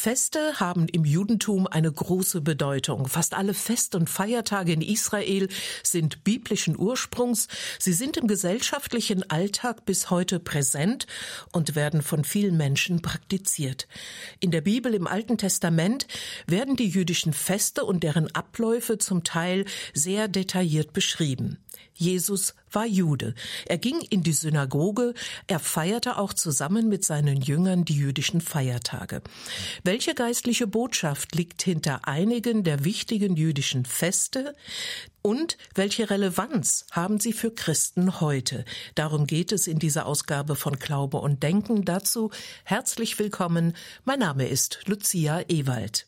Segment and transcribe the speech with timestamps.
[0.00, 3.08] Feste haben im Judentum eine große Bedeutung.
[3.08, 5.48] Fast alle Fest- und Feiertage in Israel
[5.82, 7.48] sind biblischen Ursprungs.
[7.80, 11.08] Sie sind im gesellschaftlichen Alltag bis heute präsent
[11.50, 13.88] und werden von vielen Menschen praktiziert.
[14.38, 16.06] In der Bibel im Alten Testament
[16.46, 21.58] werden die jüdischen Feste und deren Abläufe zum Teil sehr detailliert beschrieben.
[21.94, 23.34] Jesus war Jude.
[23.66, 25.14] Er ging in die Synagoge,
[25.46, 29.22] er feierte auch zusammen mit seinen Jüngern die jüdischen Feiertage.
[29.84, 34.54] Welche geistliche Botschaft liegt hinter einigen der wichtigen jüdischen Feste?
[35.22, 38.64] Und welche Relevanz haben sie für Christen heute?
[38.94, 41.84] Darum geht es in dieser Ausgabe von Glaube und Denken.
[41.84, 42.30] Dazu
[42.64, 43.74] herzlich willkommen.
[44.04, 46.07] Mein Name ist Lucia Ewald.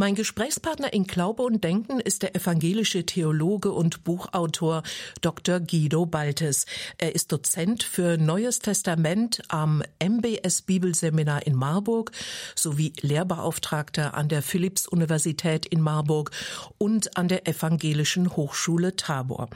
[0.00, 4.82] Mein Gesprächspartner in Glaube und Denken ist der evangelische Theologe und Buchautor
[5.20, 5.60] Dr.
[5.60, 6.64] Guido Baltes.
[6.96, 12.12] Er ist Dozent für Neues Testament am MBS Bibelseminar in Marburg
[12.54, 16.30] sowie Lehrbeauftragter an der Philipps-Universität in Marburg
[16.78, 19.50] und an der Evangelischen Hochschule Tabor.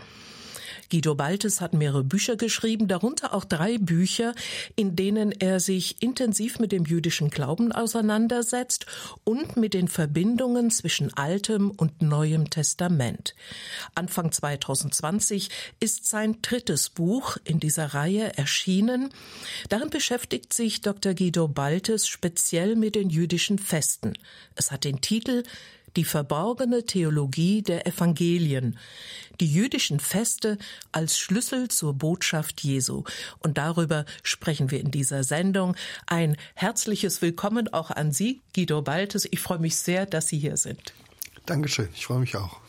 [0.91, 4.35] Guido Baltes hat mehrere Bücher geschrieben, darunter auch drei Bücher,
[4.77, 8.87] in denen er sich intensiv mit dem jüdischen Glauben auseinandersetzt
[9.25, 13.35] und mit den Verbindungen zwischen Altem und Neuem Testament.
[13.95, 15.49] Anfang 2020
[15.81, 19.11] ist sein drittes Buch in dieser Reihe erschienen.
[19.69, 21.15] Darin beschäftigt sich Dr.
[21.15, 24.15] Guido Baltes speziell mit den jüdischen Festen.
[24.55, 25.43] Es hat den Titel
[25.97, 28.78] die verborgene Theologie der Evangelien,
[29.41, 30.59] die jüdischen Feste
[30.92, 33.05] als Schlüssel zur Botschaft Jesu.
[33.41, 35.77] Und darüber sprechen wir in dieser Sendung.
[36.06, 39.27] Ein herzliches Willkommen auch an Sie, Guido Baltes.
[39.31, 40.92] Ich freue mich sehr, dass Sie hier sind.
[41.47, 42.61] Dankeschön, ich freue mich auch.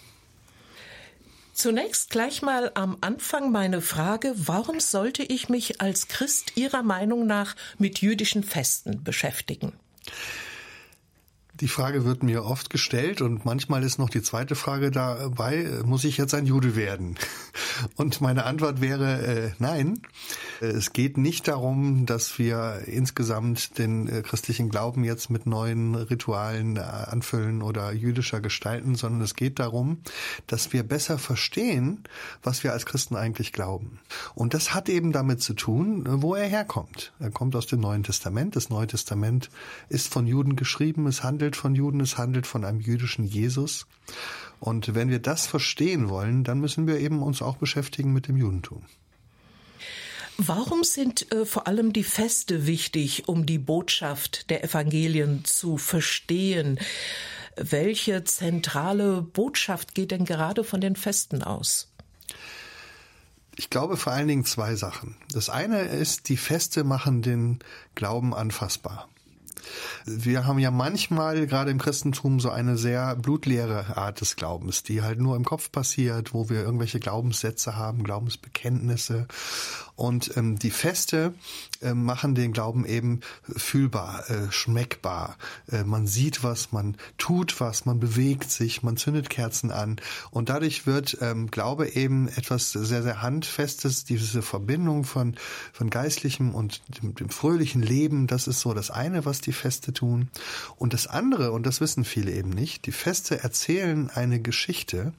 [1.53, 7.27] Zunächst gleich mal am Anfang meine Frage, warum sollte ich mich als Christ Ihrer Meinung
[7.27, 9.71] nach mit jüdischen Festen beschäftigen?
[11.61, 16.03] Die Frage wird mir oft gestellt und manchmal ist noch die zweite Frage dabei, muss
[16.03, 17.15] ich jetzt ein Jude werden?
[17.95, 20.01] Und meine Antwort wäre äh, nein.
[20.61, 26.77] Es geht nicht darum, dass wir insgesamt den äh, christlichen Glauben jetzt mit neuen Ritualen
[26.77, 29.99] äh, anfüllen oder jüdischer gestalten, sondern es geht darum,
[30.47, 32.03] dass wir besser verstehen,
[32.44, 33.99] was wir als Christen eigentlich glauben.
[34.33, 37.13] Und das hat eben damit zu tun, wo er herkommt.
[37.19, 38.55] Er kommt aus dem Neuen Testament.
[38.55, 39.49] Das Neue Testament
[39.89, 41.07] ist von Juden geschrieben.
[41.07, 43.85] Es handelt handelt von Juden, es handelt von einem jüdischen Jesus.
[44.59, 48.35] Und wenn wir das verstehen wollen, dann müssen wir eben uns auch beschäftigen mit dem
[48.35, 48.81] Judentum.
[50.38, 56.79] Warum sind äh, vor allem die Feste wichtig, um die Botschaft der Evangelien zu verstehen?
[57.56, 61.89] Welche zentrale Botschaft geht denn gerade von den Festen aus?
[63.56, 65.16] Ich glaube vor allen Dingen zwei Sachen.
[65.31, 67.59] Das eine ist, die Feste machen den
[67.94, 69.07] Glauben anfassbar.
[70.05, 75.01] Wir haben ja manchmal gerade im Christentum so eine sehr blutleere Art des Glaubens, die
[75.01, 79.27] halt nur im Kopf passiert, wo wir irgendwelche Glaubenssätze haben, Glaubensbekenntnisse.
[79.95, 81.33] Und ähm, die Feste
[81.81, 85.38] äh, machen den Glauben eben fühlbar, äh, schmeckbar.
[85.71, 89.95] Äh, man sieht was, man tut was, man bewegt sich, man zündet Kerzen an.
[90.31, 95.35] Und dadurch wird ähm, Glaube eben etwas sehr, sehr Handfestes, diese Verbindung von,
[95.71, 99.94] von geistlichem und dem, dem fröhlichen Leben, das ist so das eine, was die Feste
[99.94, 100.29] tun.
[100.75, 105.13] Und das andere, und das wissen viele eben nicht, die Feste erzählen eine Geschichte,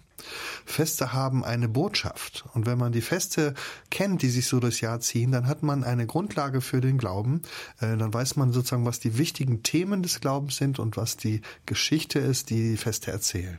[0.65, 2.45] Feste haben eine Botschaft.
[2.55, 3.55] Und wenn man die Feste
[3.91, 7.43] kennt, die sich so durchs Jahr ziehen, dann hat man eine Grundlage für den Glauben.
[7.81, 11.43] Äh, dann weiß man sozusagen, was die wichtigen Themen des Glaubens sind und was die
[11.67, 13.59] Geschichte ist, die die Feste erzählen.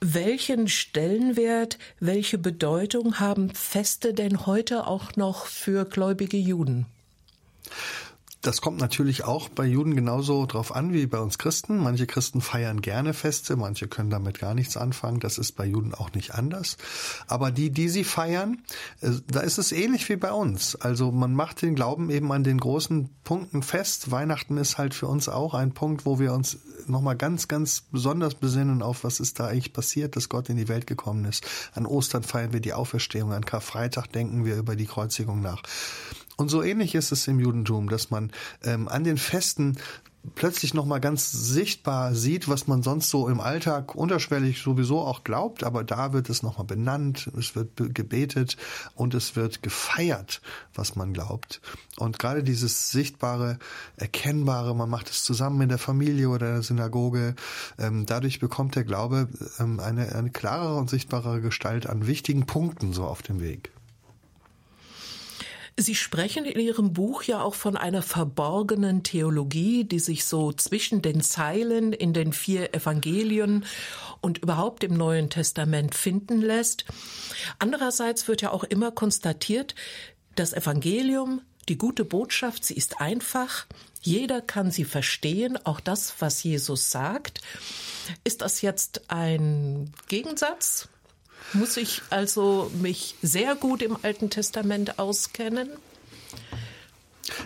[0.00, 6.86] Welchen Stellenwert, welche Bedeutung haben Feste denn heute auch noch für gläubige Juden?
[8.44, 11.78] Das kommt natürlich auch bei Juden genauso drauf an wie bei uns Christen.
[11.78, 15.18] Manche Christen feiern gerne Feste, manche können damit gar nichts anfangen.
[15.18, 16.76] Das ist bei Juden auch nicht anders.
[17.26, 18.62] Aber die, die sie feiern,
[19.00, 20.76] äh, da ist es ähnlich wie bei uns.
[20.76, 24.10] Also man macht den Glauben eben an den großen Punkten fest.
[24.10, 28.34] Weihnachten ist halt für uns auch ein Punkt, wo wir uns nochmal ganz, ganz besonders
[28.34, 31.46] besinnen auf, was ist da eigentlich passiert, dass Gott in die Welt gekommen ist.
[31.72, 35.62] An Ostern feiern wir die Auferstehung, an Karfreitag denken wir über die Kreuzigung nach.
[36.36, 38.32] Und so ähnlich ist es im Judentum, dass man
[38.62, 39.76] ähm, an den Festen
[40.34, 45.64] plötzlich nochmal ganz sichtbar sieht, was man sonst so im Alltag unterschwellig sowieso auch glaubt,
[45.64, 48.56] aber da wird es nochmal benannt, es wird gebetet
[48.94, 50.40] und es wird gefeiert,
[50.74, 51.60] was man glaubt.
[51.98, 53.58] Und gerade dieses sichtbare,
[53.96, 57.34] erkennbare, man macht es zusammen in der Familie oder in der Synagoge,
[57.78, 59.28] ähm, dadurch bekommt der Glaube
[59.58, 63.73] ähm, eine, eine klarere und sichtbarere Gestalt an wichtigen Punkten so auf dem Weg.
[65.76, 71.02] Sie sprechen in Ihrem Buch ja auch von einer verborgenen Theologie, die sich so zwischen
[71.02, 73.64] den Zeilen in den vier Evangelien
[74.20, 76.84] und überhaupt im Neuen Testament finden lässt.
[77.58, 79.74] Andererseits wird ja auch immer konstatiert,
[80.36, 83.66] das Evangelium, die gute Botschaft, sie ist einfach,
[84.00, 87.40] jeder kann sie verstehen, auch das, was Jesus sagt.
[88.22, 90.88] Ist das jetzt ein Gegensatz?
[91.54, 95.68] Muss ich also mich sehr gut im Alten Testament auskennen?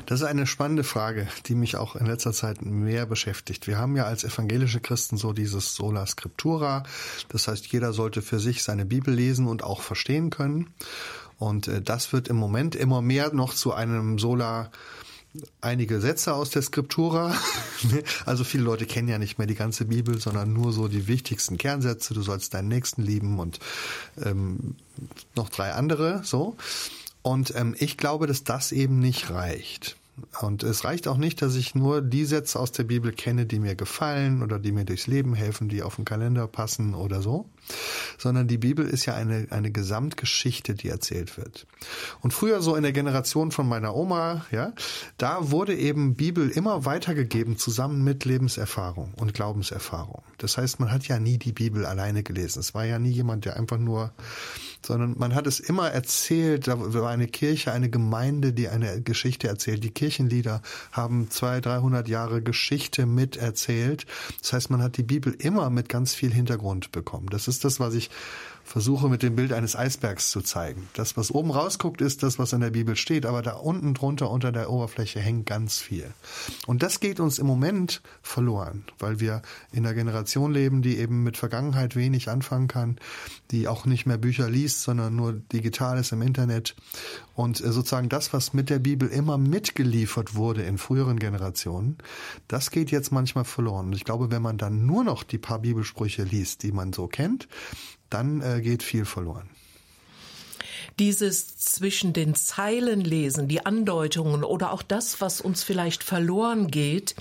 [0.07, 3.67] Das ist eine spannende Frage, die mich auch in letzter Zeit mehr beschäftigt.
[3.67, 6.85] Wir haben ja als evangelische Christen so dieses Sola Scriptura.
[7.29, 10.73] Das heißt, jeder sollte für sich seine Bibel lesen und auch verstehen können.
[11.39, 14.71] Und äh, das wird im Moment immer mehr noch zu einem Sola
[15.61, 17.35] einige Sätze aus der Skriptura.
[18.27, 21.59] Also viele Leute kennen ja nicht mehr die ganze Bibel, sondern nur so die wichtigsten
[21.59, 22.13] Kernsätze.
[22.13, 23.61] Du sollst deinen Nächsten lieben und
[24.21, 24.75] ähm,
[25.37, 26.23] noch drei andere.
[26.25, 26.57] So.
[27.23, 29.98] Und ähm, ich glaube, dass das eben nicht reicht.
[30.41, 33.59] Und es reicht auch nicht, dass ich nur die Sätze aus der Bibel kenne, die
[33.59, 37.49] mir gefallen oder die mir durchs Leben helfen, die auf den Kalender passen oder so,
[38.19, 41.67] sondern die Bibel ist ja eine, eine Gesamtgeschichte, die erzählt wird.
[42.21, 44.73] Und früher so in der Generation von meiner Oma, ja,
[45.17, 50.23] da wurde eben Bibel immer weitergegeben zusammen mit Lebenserfahrung und Glaubenserfahrung.
[50.39, 52.61] Das heißt, man hat ja nie die Bibel alleine gelesen.
[52.61, 54.13] Es war ja nie jemand, der einfach nur
[54.89, 56.67] sondern man hat es immer erzählt.
[56.67, 59.85] Da war eine Kirche, eine Gemeinde, die eine Geschichte erzählt.
[59.85, 60.63] Die Kirchenlieder
[60.93, 64.07] haben zwei, dreihundert Jahre Geschichte miterzählt.
[64.41, 67.29] Das heißt, man hat die Bibel immer mit ganz viel Hintergrund bekommen.
[67.31, 68.09] Das ist das, was ich
[68.69, 70.89] versuche mit dem Bild eines Eisbergs zu zeigen.
[70.93, 74.31] Das, was oben rausguckt, ist das, was in der Bibel steht, aber da unten drunter
[74.31, 76.13] unter der Oberfläche hängt ganz viel.
[76.67, 79.41] Und das geht uns im Moment verloren, weil wir
[79.73, 82.99] in einer Generation leben, die eben mit Vergangenheit wenig anfangen kann,
[83.53, 86.77] die auch nicht mehr Bücher liest, sondern nur Digitales im Internet.
[87.35, 91.97] Und äh, sozusagen das, was mit der Bibel immer mitgeliefert wurde in früheren Generationen,
[92.49, 93.87] das geht jetzt manchmal verloren.
[93.87, 97.07] Und ich glaube, wenn man dann nur noch die paar Bibelsprüche liest, die man so
[97.07, 97.49] kennt,
[98.11, 99.49] dann äh, geht viel verloren.
[100.99, 107.15] Dieses zwischen den Zeilen lesen, die Andeutungen oder auch das, was uns vielleicht verloren geht,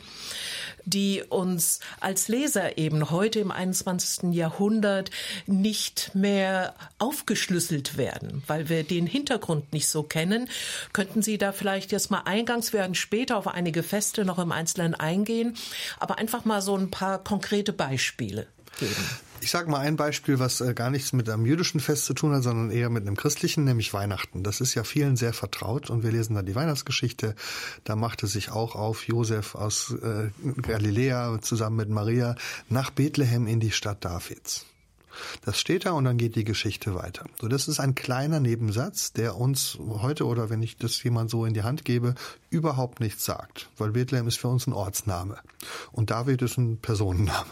[0.88, 4.34] die uns als Leser eben heute im 21.
[4.34, 5.12] Jahrhundert
[5.46, 10.50] nicht mehr aufgeschlüsselt werden, weil wir den Hintergrund nicht so kennen.
[10.94, 14.96] Könnten Sie da vielleicht jetzt mal eingangs, werden später auf einige Feste noch im Einzelnen
[14.96, 15.56] eingehen,
[16.00, 18.48] aber einfach mal so ein paar konkrete Beispiele
[18.80, 18.96] geben?
[19.40, 22.34] Ich sage mal ein Beispiel, was äh, gar nichts mit einem jüdischen Fest zu tun
[22.34, 24.44] hat, sondern eher mit einem christlichen, nämlich Weihnachten.
[24.44, 27.36] Das ist ja vielen sehr vertraut und wir lesen da die Weihnachtsgeschichte.
[27.84, 30.32] Da machte sich auch auf Josef aus äh,
[30.62, 32.36] Galiläa zusammen mit Maria
[32.70, 34.66] nach Bethlehem in die Stadt Davids.
[35.42, 37.26] Das steht da und dann geht die Geschichte weiter.
[37.42, 41.46] So, das ist ein kleiner Nebensatz, der uns heute oder wenn ich das jemand so
[41.46, 42.16] in die Hand gebe,
[42.50, 45.38] überhaupt nichts sagt, weil Bethlehem ist für uns ein Ortsname
[45.92, 47.46] und David ist ein Personenname.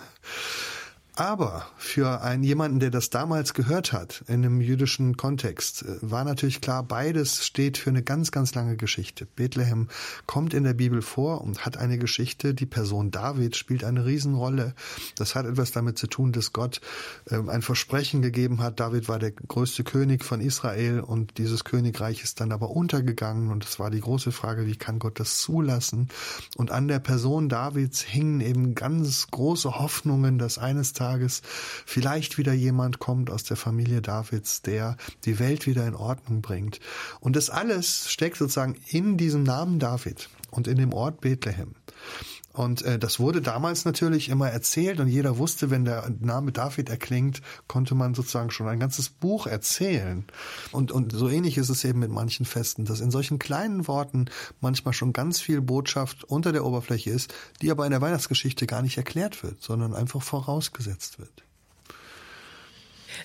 [1.18, 6.26] Aber für einen jemanden, der das damals gehört hat, in einem jüdischen Kontext, äh, war
[6.26, 9.26] natürlich klar, beides steht für eine ganz, ganz lange Geschichte.
[9.26, 9.88] Bethlehem
[10.26, 12.54] kommt in der Bibel vor und hat eine Geschichte.
[12.54, 14.76] Die Person David spielt eine Riesenrolle.
[15.16, 16.82] Das hat etwas damit zu tun, dass Gott
[17.30, 18.82] ähm, ein Versprechen gegeben hat.
[18.82, 23.64] David war der größte König von Israel und dieses Königreich ist dann aber untergegangen und
[23.64, 26.10] es war die große Frage, wie kann Gott das zulassen?
[26.58, 31.42] Und an der Person Davids hingen eben ganz große Hoffnungen, dass eines Tages Tages
[31.86, 36.80] vielleicht wieder jemand kommt aus der Familie Davids, der die Welt wieder in Ordnung bringt.
[37.20, 41.76] Und das alles steckt sozusagen in diesem Namen David und in dem Ort Bethlehem.
[42.56, 46.90] Und äh, das wurde damals natürlich immer erzählt und jeder wusste, wenn der Name David
[46.90, 50.26] erklingt, konnte man sozusagen schon ein ganzes Buch erzählen.
[50.72, 54.26] Und, und so ähnlich ist es eben mit manchen Festen, dass in solchen kleinen Worten
[54.62, 58.82] manchmal schon ganz viel Botschaft unter der Oberfläche ist, die aber in der Weihnachtsgeschichte gar
[58.82, 61.45] nicht erklärt wird, sondern einfach vorausgesetzt wird.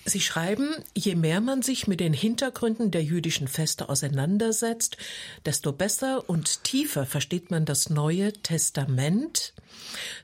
[0.05, 4.97] Sie schreiben, je mehr man sich mit den Hintergründen der jüdischen Feste auseinandersetzt,
[5.45, 9.53] desto besser und tiefer versteht man das Neue Testament.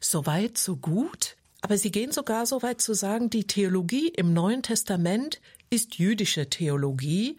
[0.00, 1.37] Soweit, so gut.
[1.61, 6.49] Aber Sie gehen sogar so weit zu sagen, die Theologie im Neuen Testament ist jüdische
[6.49, 7.38] Theologie.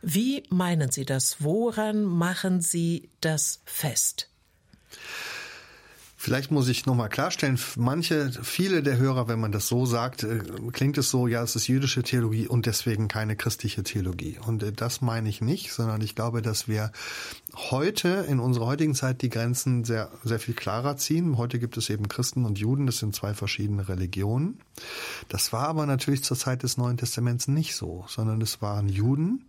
[0.00, 1.36] Wie meinen Sie das?
[1.40, 4.28] Woran machen Sie das fest?
[6.24, 10.40] Vielleicht muss ich nochmal klarstellen, manche, viele der Hörer, wenn man das so sagt, äh,
[10.72, 14.38] klingt es so, ja, es ist jüdische Theologie und deswegen keine christliche Theologie.
[14.46, 16.92] Und äh, das meine ich nicht, sondern ich glaube, dass wir
[17.54, 21.36] heute, in unserer heutigen Zeit, die Grenzen sehr, sehr viel klarer ziehen.
[21.36, 24.60] Heute gibt es eben Christen und Juden, das sind zwei verschiedene Religionen.
[25.28, 29.44] Das war aber natürlich zur Zeit des Neuen Testaments nicht so, sondern es waren Juden,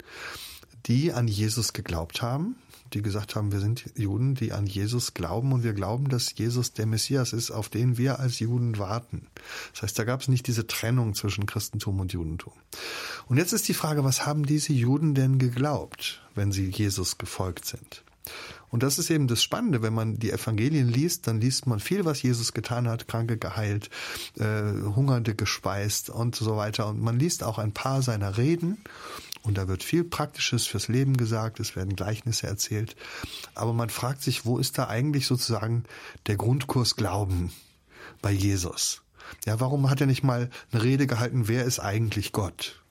[0.86, 2.56] die an Jesus geglaubt haben,
[2.94, 6.74] die gesagt haben, wir sind Juden, die an Jesus glauben und wir glauben, dass Jesus
[6.74, 9.28] der Messias ist, auf den wir als Juden warten.
[9.74, 12.54] Das heißt, da gab es nicht diese Trennung zwischen Christentum und Judentum.
[13.28, 17.66] Und jetzt ist die Frage, was haben diese Juden denn geglaubt, wenn sie Jesus gefolgt
[17.66, 18.04] sind?
[18.70, 22.06] Und das ist eben das Spannende, wenn man die Evangelien liest, dann liest man viel,
[22.06, 23.90] was Jesus getan hat, Kranke geheilt,
[24.38, 24.64] äh,
[24.96, 26.88] Hungernde gespeist und so weiter.
[26.88, 28.78] Und man liest auch ein paar seiner Reden
[29.46, 32.96] und da wird viel Praktisches fürs Leben gesagt, es werden Gleichnisse erzählt.
[33.54, 35.84] Aber man fragt sich, wo ist da eigentlich sozusagen
[36.26, 37.52] der Grundkurs Glauben
[38.24, 39.04] bei Jesus?
[39.46, 42.82] Ja, warum hat er nicht mal eine Rede gehalten, wer ist eigentlich Gott?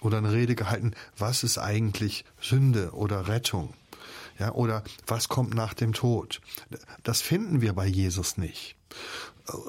[0.00, 3.74] Oder eine Rede gehalten, was ist eigentlich Sünde oder Rettung?
[4.38, 6.40] Ja, oder was kommt nach dem Tod?
[7.02, 8.76] Das finden wir bei Jesus nicht.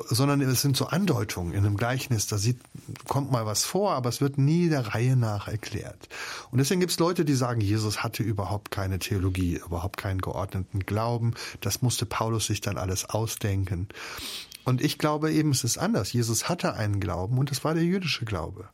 [0.09, 2.59] Sondern es sind so Andeutungen in einem Gleichnis, da sieht,
[3.07, 6.09] kommt mal was vor, aber es wird nie der Reihe nach erklärt.
[6.51, 10.81] Und deswegen gibt es Leute, die sagen, Jesus hatte überhaupt keine Theologie, überhaupt keinen geordneten
[10.81, 11.33] Glauben.
[11.62, 13.88] Das musste Paulus sich dann alles ausdenken.
[14.65, 16.12] Und ich glaube eben, es ist anders.
[16.13, 18.69] Jesus hatte einen Glauben und es war der jüdische Glaube.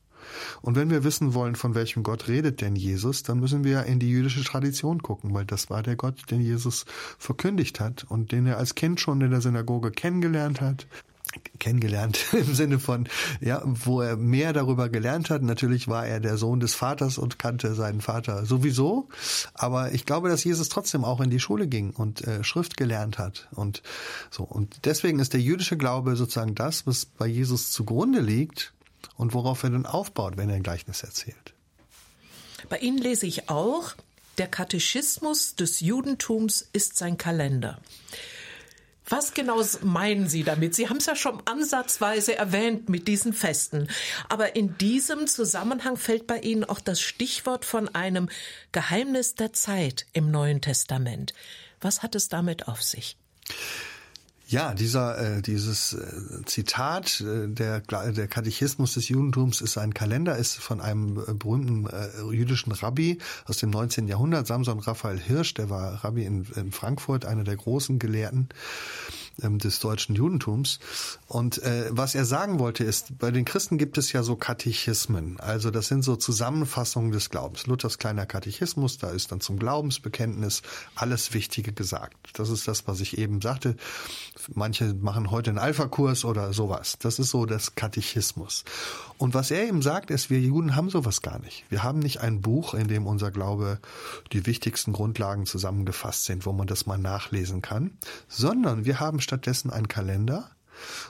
[0.62, 4.00] Und wenn wir wissen wollen, von welchem Gott redet denn Jesus, dann müssen wir in
[4.00, 6.86] die jüdische Tradition gucken, weil das war der Gott, den Jesus
[7.18, 10.88] verkündigt hat und den er als Kind schon in der Synagoge kennengelernt hat
[11.60, 13.08] kennengelernt im Sinne von,
[13.42, 15.42] ja, wo er mehr darüber gelernt hat.
[15.42, 19.10] Natürlich war er der Sohn des Vaters und kannte seinen Vater sowieso.
[19.54, 23.18] Aber ich glaube, dass Jesus trotzdem auch in die Schule ging und äh, Schrift gelernt
[23.18, 23.82] hat und
[24.30, 24.44] so.
[24.44, 28.75] Und deswegen ist der jüdische Glaube sozusagen das, was bei Jesus zugrunde liegt
[29.18, 31.54] und worauf er dann aufbaut, wenn er ein Gleichnis erzählt.
[32.70, 33.94] Bei Ihnen lese ich auch,
[34.38, 37.80] der Katechismus des Judentums ist sein Kalender.
[39.08, 40.74] Was genau meinen Sie damit?
[40.74, 43.88] Sie haben es ja schon ansatzweise erwähnt mit diesen Festen.
[44.30, 48.30] Aber in diesem Zusammenhang fällt bei Ihnen auch das Stichwort von einem
[48.72, 51.34] Geheimnis der Zeit im Neuen Testament.
[51.82, 53.16] Was hat es damit auf sich?
[54.48, 60.38] Ja, dieser äh, dieses äh, Zitat äh, der der Katechismus des Judentums ist ein Kalender
[60.38, 64.08] ist von einem äh, berühmten äh, jüdischen Rabbi aus dem 19.
[64.08, 68.50] Jahrhundert Samson Raphael Hirsch, der war Rabbi in, in Frankfurt, einer der großen Gelehrten
[69.42, 70.80] ähm, des deutschen Judentums.
[71.28, 75.40] Und äh, was er sagen wollte ist, bei den Christen gibt es ja so Katechismen.
[75.40, 77.68] Also das sind so Zusammenfassungen des Glaubens.
[77.68, 80.62] Luthers kleiner Katechismus, da ist dann zum Glaubensbekenntnis
[80.96, 82.16] alles Wichtige gesagt.
[82.34, 83.76] Das ist das, was ich eben sagte.
[84.54, 86.98] Manche machen heute einen Alpha-Kurs oder sowas.
[87.00, 88.64] Das ist so das Katechismus.
[89.18, 91.64] Und was er eben sagt, ist, wir Juden haben sowas gar nicht.
[91.70, 93.80] Wir haben nicht ein Buch, in dem unser Glaube
[94.34, 97.92] die wichtigsten Grundlagen zusammengefasst sind, wo man das mal nachlesen kann,
[98.28, 100.52] sondern wir haben stattdessen einen Kalender.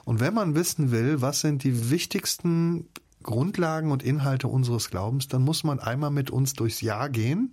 [0.03, 2.87] Und wenn man wissen will, was sind die wichtigsten
[3.25, 7.51] Grundlagen und Inhalte unseres Glaubens, dann muss man einmal mit uns durchs Jahr gehen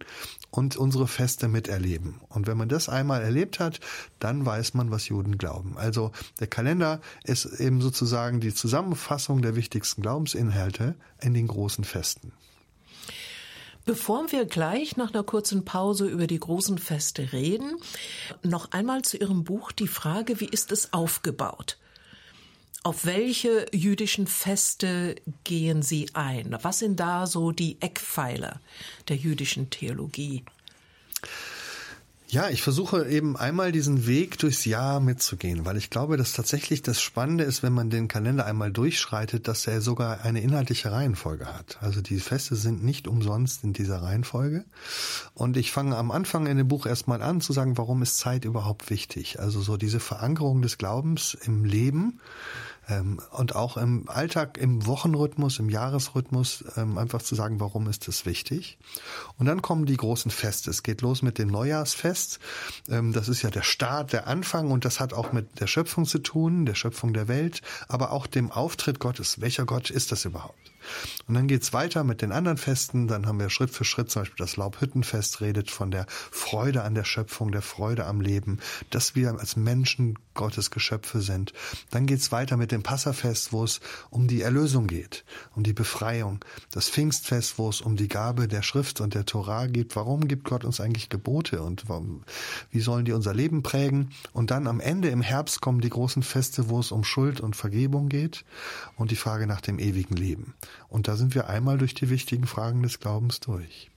[0.51, 2.21] und unsere Feste miterleben.
[2.29, 3.81] Und wenn man das einmal erlebt hat,
[4.19, 5.79] dann weiß man, was Juden glauben.
[5.79, 12.33] Also der Kalender ist eben sozusagen die Zusammenfassung der wichtigsten Glaubensinhalte in den großen Festen.
[13.85, 17.77] Bevor wir gleich nach einer kurzen Pause über die großen Feste reden,
[18.43, 21.79] noch einmal zu Ihrem Buch die Frage, wie ist es aufgebaut?
[22.85, 26.57] Auf welche jüdischen Feste gehen Sie ein?
[26.63, 28.61] Was sind da so die Eckpfeiler
[29.09, 30.45] der jüdischen Theologie?
[32.33, 36.81] Ja, ich versuche eben einmal diesen Weg durchs Jahr mitzugehen, weil ich glaube, dass tatsächlich
[36.81, 41.45] das Spannende ist, wenn man den Kalender einmal durchschreitet, dass er sogar eine inhaltliche Reihenfolge
[41.45, 41.77] hat.
[41.83, 44.65] Also die Feste sind nicht umsonst in dieser Reihenfolge.
[45.35, 48.47] Und ich fange am Anfang in dem Buch erstmal an zu sagen, warum ist Zeit
[48.47, 49.39] überhaupt wichtig?
[49.39, 52.19] Also so diese Verankerung des Glaubens im Leben
[53.31, 58.27] und auch im Alltag, im Wochenrhythmus, im Jahresrhythmus ähm, einfach zu sagen, warum ist das
[58.27, 58.77] wichtig.
[59.39, 60.71] Und dann kommen die großen Feste.
[60.71, 62.41] Es geht los mit dem Neujahrsfest.
[62.89, 66.07] Ähm, das ist ja der Start, der Anfang und das hat auch mit der Schöpfung
[66.07, 69.41] zu tun, der Schöpfung der Welt, aber auch dem Auftritt Gottes.
[69.41, 70.72] Welcher Gott ist das überhaupt?
[71.27, 73.09] Und dann geht's weiter mit den anderen Festen.
[73.09, 76.95] Dann haben wir Schritt für Schritt zum Beispiel das Laubhüttenfest redet von der Freude an
[76.95, 78.59] der Schöpfung, der Freude am Leben,
[78.91, 81.53] dass wir als Menschen Gottes Geschöpfe sind.
[81.91, 83.81] Dann geht's weiter mit dem Passafest, wo es
[84.11, 86.45] um die Erlösung geht, um die Befreiung.
[86.71, 89.95] Das Pfingstfest, wo es um die Gabe der Schrift und der Torah geht.
[89.97, 92.23] Warum gibt Gott uns eigentlich Gebote und warum,
[92.71, 94.11] wie sollen die unser Leben prägen?
[94.33, 97.57] Und dann am Ende im Herbst kommen die großen Feste, wo es um Schuld und
[97.57, 98.45] Vergebung geht
[98.97, 100.55] und die Frage nach dem ewigen Leben.
[100.93, 103.91] Und da sind wir einmal durch die wichtigen Fragen des Glaubens durch.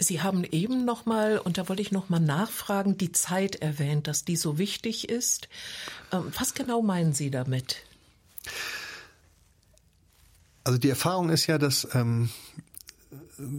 [0.00, 4.08] Sie haben eben noch mal, und da wollte ich noch mal nachfragen, die Zeit erwähnt,
[4.08, 5.48] dass die so wichtig ist.
[6.10, 7.76] Ähm, was genau meinen Sie damit?
[10.64, 12.30] Also die Erfahrung ist ja, dass ähm,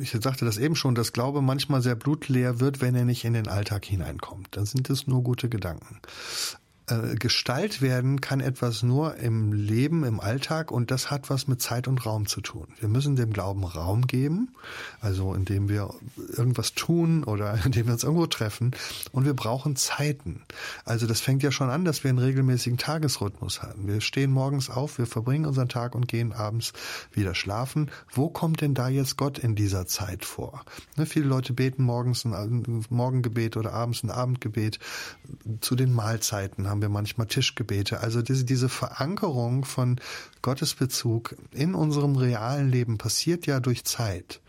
[0.02, 3.32] ich sagte das eben schon, dass Glaube manchmal sehr blutleer wird, wenn er nicht in
[3.32, 4.50] den Alltag hineinkommt.
[4.58, 6.02] Dann sind es nur gute Gedanken
[6.88, 11.62] äh, Gestalt werden kann etwas nur im Leben, im Alltag und das hat was mit
[11.62, 12.68] Zeit und Raum zu tun.
[12.80, 14.50] Wir müssen dem Glauben Raum geben,
[15.02, 15.94] also indem wir
[16.36, 18.72] irgendwas tun oder indem wir uns irgendwo treffen
[19.12, 20.44] und wir brauchen Zeiten.
[20.84, 23.88] Also das fängt ja schon an, dass wir einen regelmäßigen Tagesrhythmus haben.
[23.88, 26.74] Wir stehen morgens auf, wir verbringen unseren Tag und gehen abends
[27.12, 27.90] wieder schlafen.
[28.12, 30.64] Wo kommt denn da jetzt Gott in dieser Zeit vor?
[30.98, 34.80] Ne, viele Leute beten morgens ein Morgengebet oder abends ein Abendgebet
[35.62, 38.02] zu den Mahlzeiten haben wir manchmal Tischgebete.
[38.02, 39.96] Also diese, diese Verankerung von
[40.46, 44.42] Gottesbezug in unserem realen Leben passiert ja durch Zeit.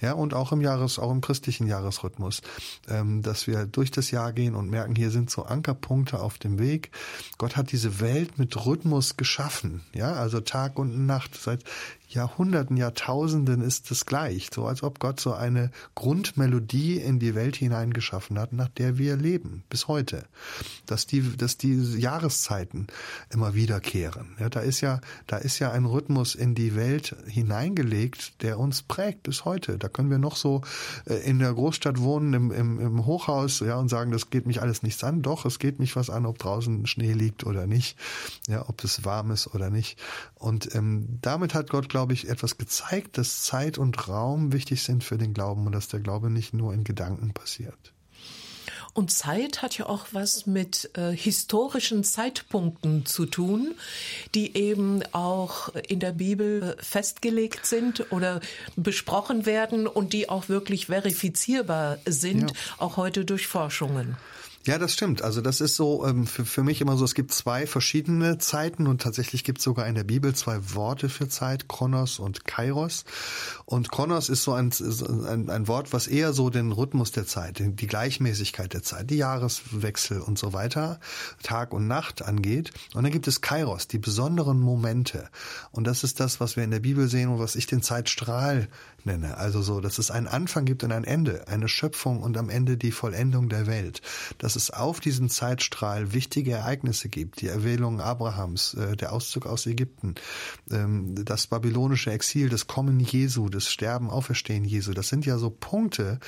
[0.00, 2.40] Ja, und auch im Jahres, auch im christlichen Jahresrhythmus,
[2.88, 6.58] ähm, dass wir durch das Jahr gehen und merken, hier sind so Ankerpunkte auf dem
[6.58, 6.90] Weg.
[7.38, 9.82] Gott hat diese Welt mit Rhythmus geschaffen.
[9.94, 11.34] Ja, also Tag und Nacht.
[11.34, 11.62] Seit
[12.08, 14.50] Jahrhunderten, Jahrtausenden ist es gleich.
[14.52, 19.16] So als ob Gott so eine Grundmelodie in die Welt hineingeschaffen hat, nach der wir
[19.16, 20.24] leben, bis heute.
[20.86, 22.86] Dass die, dass die Jahreszeiten
[23.30, 24.36] immer wiederkehren.
[24.38, 28.82] Ja, da ist ja, da ist ja ein Rhythmus in die Welt hineingelegt, der uns
[28.82, 29.78] prägt bis heute.
[29.78, 30.62] Da können wir noch so
[31.06, 34.60] äh, in der Großstadt wohnen, im, im, im Hochhaus, ja, und sagen, das geht mich
[34.60, 35.22] alles nichts an.
[35.22, 37.96] Doch, es geht mich was an, ob draußen Schnee liegt oder nicht,
[38.48, 39.98] ja, ob es warm ist oder nicht.
[40.34, 45.04] Und ähm, damit hat Gott, glaube ich, etwas gezeigt, dass Zeit und Raum wichtig sind
[45.04, 47.93] für den Glauben und dass der Glaube nicht nur in Gedanken passiert.
[48.94, 53.74] Und Zeit hat ja auch was mit äh, historischen Zeitpunkten zu tun,
[54.36, 58.40] die eben auch in der Bibel äh, festgelegt sind oder
[58.76, 62.56] besprochen werden und die auch wirklich verifizierbar sind, ja.
[62.78, 64.16] auch heute durch Forschungen.
[64.66, 65.20] Ja, das stimmt.
[65.20, 68.86] Also das ist so ähm, für, für mich immer so, es gibt zwei verschiedene Zeiten
[68.86, 73.04] und tatsächlich gibt es sogar in der Bibel zwei Worte für Zeit, Kronos und Kairos.
[73.66, 74.72] Und Kronos ist so ein,
[75.28, 79.18] ein, ein Wort, was eher so den Rhythmus der Zeit, die Gleichmäßigkeit der Zeit, die
[79.18, 80.98] Jahreswechsel und so weiter,
[81.42, 82.70] Tag und Nacht angeht.
[82.94, 85.28] Und dann gibt es Kairos, die besonderen Momente.
[85.72, 88.68] Und das ist das, was wir in der Bibel sehen und was ich den Zeitstrahl
[89.06, 89.36] nenne.
[89.36, 92.76] Also so, dass es einen Anfang gibt und ein Ende, eine Schöpfung und am Ende
[92.76, 94.02] die Vollendung der Welt.
[94.38, 99.66] Dass es auf diesem Zeitstrahl wichtige Ereignisse gibt, die Erwählung Abrahams, äh, der Auszug aus
[99.66, 100.14] Ägypten,
[100.70, 104.92] ähm, das babylonische Exil, das Kommen Jesu, das Sterben, Auferstehen Jesu.
[104.92, 106.18] Das sind ja so Punkte,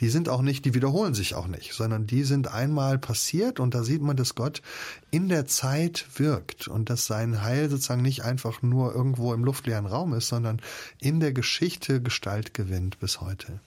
[0.00, 3.74] die sind auch nicht, die wiederholen sich auch nicht, sondern die sind einmal passiert und
[3.74, 4.62] da sieht man, dass Gott
[5.10, 9.86] in der Zeit wirkt und dass sein Heil sozusagen nicht einfach nur irgendwo im luftleeren
[9.86, 10.60] Raum ist, sondern
[11.00, 13.60] in der Geschichte Gestalt gewinnt bis heute.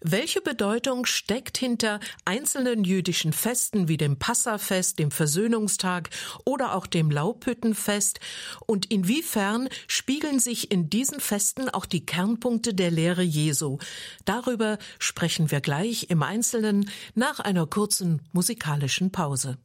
[0.00, 6.08] Welche Bedeutung steckt hinter einzelnen jüdischen Festen wie dem Passafest, dem Versöhnungstag
[6.46, 8.18] oder auch dem Laubhüttenfest
[8.64, 13.76] und inwiefern spiegeln sich in diesen Festen auch die Kernpunkte der Lehre Jesu?
[14.24, 19.58] Darüber sprechen wir gleich im Einzelnen nach einer kurzen musikalischen Pause.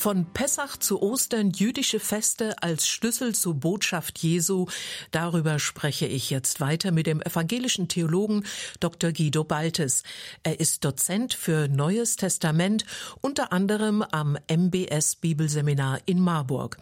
[0.00, 4.64] Von Pessach zu Ostern jüdische Feste als Schlüssel zur Botschaft Jesu.
[5.10, 8.46] Darüber spreche ich jetzt weiter mit dem evangelischen Theologen
[8.80, 9.12] Dr.
[9.12, 10.02] Guido Baltes.
[10.42, 12.86] Er ist Dozent für Neues Testament,
[13.20, 16.78] unter anderem am MBS Bibelseminar in Marburg.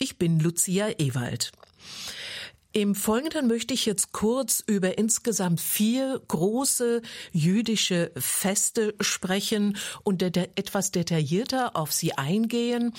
[0.00, 1.52] Ich bin Lucia Ewald.
[2.76, 7.00] Im Folgenden möchte ich jetzt kurz über insgesamt vier große
[7.32, 12.92] jüdische Feste sprechen und etwas detaillierter auf sie eingehen.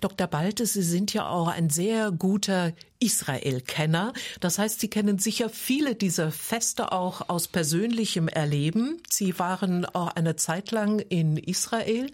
[0.00, 0.26] Dr.
[0.26, 4.14] Balte, Sie sind ja auch ein sehr guter Israel-Kenner.
[4.40, 9.00] Das heißt, Sie kennen sicher viele dieser Feste auch aus persönlichem Erleben.
[9.08, 12.10] Sie waren auch eine Zeit lang in Israel.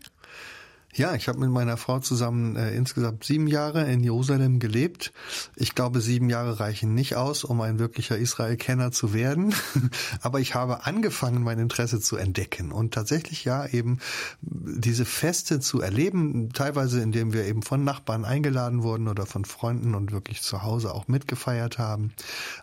[0.94, 5.12] Ja, ich habe mit meiner Frau zusammen äh, insgesamt sieben Jahre in Jerusalem gelebt.
[5.54, 9.54] Ich glaube, sieben Jahre reichen nicht aus, um ein wirklicher Israel-Kenner zu werden.
[10.22, 13.98] Aber ich habe angefangen, mein Interesse zu entdecken und tatsächlich ja eben
[14.40, 19.94] diese Feste zu erleben, teilweise indem wir eben von Nachbarn eingeladen wurden oder von Freunden
[19.94, 22.12] und wirklich zu Hause auch mitgefeiert haben.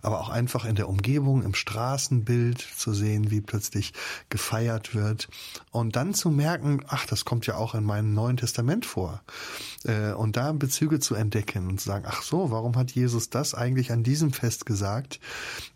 [0.02, 3.94] Aber auch einfach in der Umgebung, im Straßenbild zu sehen, wie plötzlich
[4.30, 5.30] gefeiert wird.
[5.70, 9.22] Und dann zu merken, ach, das kommt ja auch in meinen Neuen Testament vor.
[9.84, 13.54] Äh, und da Bezüge zu entdecken und zu sagen, ach so, warum hat Jesus das
[13.54, 15.20] eigentlich an diesem Fest gesagt?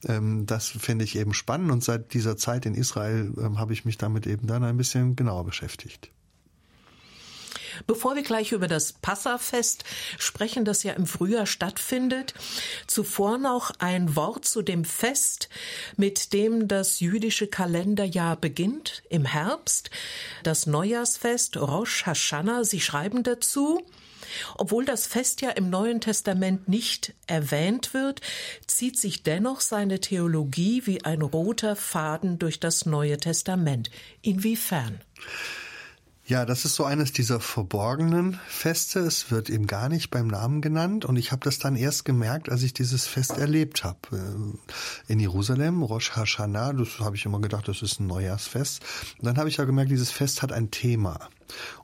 [0.08, 3.84] Ähm, das finde ich eben spannend und seit dieser Zeit in Israel ähm, habe ich
[3.84, 6.12] mich damit eben dann ein bisschen genauer beschäftigt.
[7.86, 9.84] Bevor wir gleich über das Passafest
[10.18, 12.34] sprechen, das ja im Frühjahr stattfindet,
[12.88, 15.50] zuvor noch ein Wort zu dem Fest,
[15.96, 19.90] mit dem das jüdische Kalenderjahr beginnt im Herbst,
[20.44, 22.64] das Neujahrsfest Rosh Hashanah.
[22.64, 23.86] Sie schreiben dazu,
[24.56, 28.22] obwohl das Fest ja im Neuen Testament nicht erwähnt wird,
[28.66, 33.90] zieht sich dennoch seine Theologie wie ein roter Faden durch das Neue Testament.
[34.22, 35.02] Inwiefern?
[36.30, 39.00] Ja, das ist so eines dieser verborgenen Feste.
[39.00, 41.06] Es wird eben gar nicht beim Namen genannt.
[41.06, 43.98] Und ich habe das dann erst gemerkt, als ich dieses Fest erlebt habe.
[44.12, 48.84] Äh, in Jerusalem, Rosh Hashanah, das habe ich immer gedacht, das ist ein Neujahrsfest.
[49.20, 51.30] Und dann habe ich ja gemerkt, dieses Fest hat ein Thema.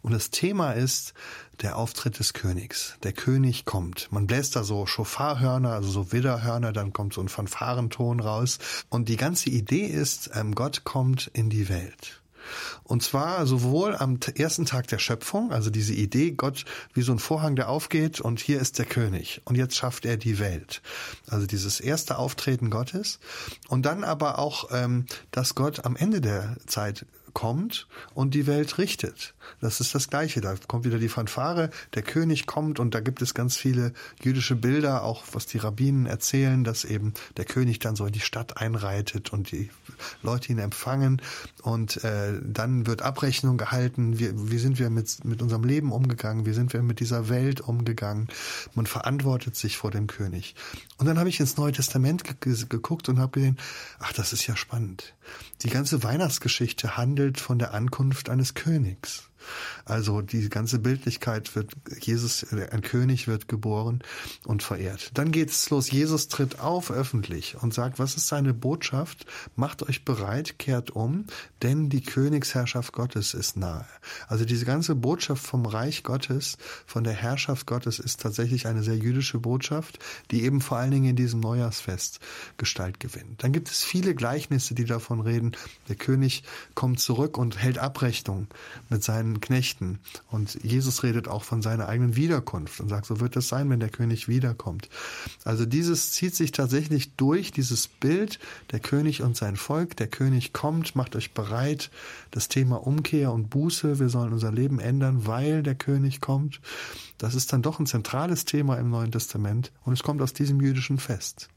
[0.01, 1.13] Und das Thema ist
[1.61, 2.97] der Auftritt des Königs.
[3.03, 4.11] Der König kommt.
[4.11, 8.59] Man bläst da so Schofarhörner, also so Widderhörner, dann kommt so ein Fanfarenton raus.
[8.89, 12.22] Und die ganze Idee ist, ähm, Gott kommt in die Welt.
[12.83, 17.19] Und zwar sowohl am ersten Tag der Schöpfung, also diese Idee, Gott wie so ein
[17.19, 20.81] Vorhang, der aufgeht und hier ist der König und jetzt schafft er die Welt.
[21.29, 23.19] Also dieses erste Auftreten Gottes
[23.67, 28.77] und dann aber auch, ähm, dass Gott am Ende der Zeit kommt und die Welt
[28.77, 29.33] richtet.
[29.59, 30.41] Das ist das Gleiche.
[30.41, 34.55] Da kommt wieder die Fanfare, der König kommt und da gibt es ganz viele jüdische
[34.55, 38.57] Bilder, auch was die Rabbinen erzählen, dass eben der König dann so in die Stadt
[38.57, 39.69] einreitet und die
[40.21, 41.21] Leute ihn empfangen
[41.61, 44.19] und äh, dann wird Abrechnung gehalten.
[44.19, 46.45] Wie, wie sind wir mit, mit unserem Leben umgegangen?
[46.45, 48.27] Wie sind wir mit dieser Welt umgegangen?
[48.75, 50.55] Man verantwortet sich vor dem König.
[50.97, 53.57] Und dann habe ich ins Neue Testament geguckt und habe gesehen,
[53.99, 55.13] ach, das ist ja spannend.
[55.61, 59.29] Die ganze Weihnachtsgeschichte handelt von der Ankunft eines Königs.
[59.85, 64.01] Also die ganze Bildlichkeit wird, Jesus, ein König wird geboren
[64.45, 65.11] und verehrt.
[65.13, 65.91] Dann geht es los.
[65.91, 69.25] Jesus tritt auf öffentlich und sagt, was ist seine Botschaft?
[69.55, 71.25] Macht euch bereit, kehrt um,
[71.61, 73.85] denn die Königsherrschaft Gottes ist nahe.
[74.27, 78.97] Also diese ganze Botschaft vom Reich Gottes, von der Herrschaft Gottes ist tatsächlich eine sehr
[78.97, 79.99] jüdische Botschaft,
[80.31, 82.19] die eben vor allen Dingen in diesem Neujahrsfest
[82.57, 83.43] Gestalt gewinnt.
[83.43, 85.53] Dann gibt es viele Gleichnisse, die davon reden,
[85.89, 86.43] der König
[86.75, 88.47] kommt zurück und hält Abrechnung
[88.89, 89.99] mit seinen seinen Knechten.
[90.29, 93.79] Und Jesus redet auch von seiner eigenen Wiederkunft und sagt, so wird es sein, wenn
[93.79, 94.89] der König wiederkommt.
[95.43, 98.39] Also dieses zieht sich tatsächlich durch, dieses Bild,
[98.71, 101.89] der König und sein Volk, der König kommt, macht euch bereit,
[102.31, 106.61] das Thema Umkehr und Buße, wir sollen unser Leben ändern, weil der König kommt.
[107.17, 110.61] Das ist dann doch ein zentrales Thema im Neuen Testament und es kommt aus diesem
[110.61, 111.49] jüdischen Fest.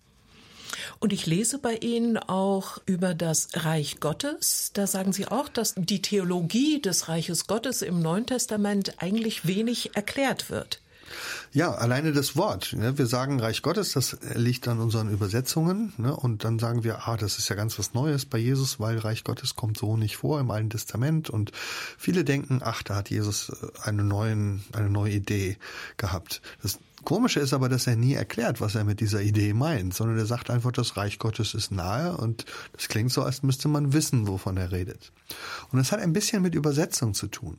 [0.98, 4.70] Und ich lese bei Ihnen auch über das Reich Gottes.
[4.74, 9.94] Da sagen Sie auch, dass die Theologie des Reiches Gottes im Neuen Testament eigentlich wenig
[9.94, 10.80] erklärt wird.
[11.52, 12.74] Ja, alleine das Wort.
[12.74, 12.98] Ne?
[12.98, 15.92] Wir sagen Reich Gottes, das liegt an unseren Übersetzungen.
[15.96, 16.14] Ne?
[16.14, 19.24] Und dann sagen wir, ah, das ist ja ganz was Neues bei Jesus, weil Reich
[19.24, 21.30] Gottes kommt so nicht vor im Alten Testament.
[21.30, 21.52] Und
[21.96, 25.56] viele denken, ach, da hat Jesus äh, eine, neuen, eine neue Idee
[25.96, 26.42] gehabt.
[26.62, 30.18] Das Komische ist aber, dass er nie erklärt, was er mit dieser Idee meint, sondern
[30.18, 33.92] er sagt einfach, das Reich Gottes ist nahe und das klingt so, als müsste man
[33.92, 35.12] wissen, wovon er redet.
[35.70, 37.58] Und das hat ein bisschen mit Übersetzung zu tun.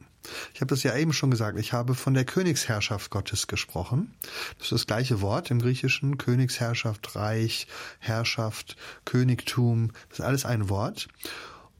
[0.53, 4.13] Ich habe das ja eben schon gesagt, ich habe von der Königsherrschaft Gottes gesprochen.
[4.57, 7.67] Das ist das gleiche Wort im Griechischen, Königsherrschaft, Reich,
[7.99, 11.07] Herrschaft, Königtum, das ist alles ein Wort.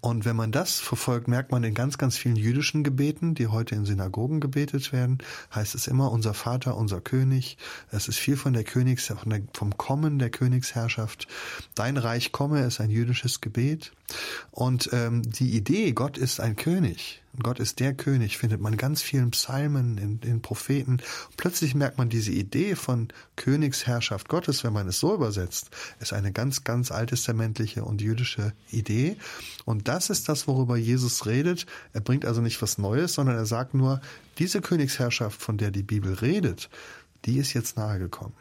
[0.08, 3.76] Und wenn man das verfolgt, merkt man in ganz, ganz vielen jüdischen Gebeten, die heute
[3.76, 5.18] in Synagogen gebetet werden,
[5.54, 7.58] heißt es immer unser Vater, unser König.
[7.92, 11.28] Es ist viel von der Königs, von der, vom Kommen der Königsherrschaft.
[11.76, 13.92] Dein Reich komme ist ein jüdisches Gebet.
[14.52, 19.02] Und ähm, die Idee, Gott ist ein König, Gott ist der König, findet man ganz
[19.02, 20.98] vielen Psalmen, in den Propheten.
[21.38, 25.70] Plötzlich merkt man diese Idee von Königsherrschaft Gottes, wenn man es so übersetzt,
[26.00, 29.18] ist eine ganz, ganz alttestamentliche und jüdische Idee.
[29.66, 31.68] Und das ist das, worüber Jesus redet.
[31.94, 34.02] Er bringt also nicht was Neues, sondern er sagt nur,
[34.40, 36.70] diese Königsherrschaft, von der die Bibel redet,
[37.26, 38.34] die ist jetzt nahegekommen.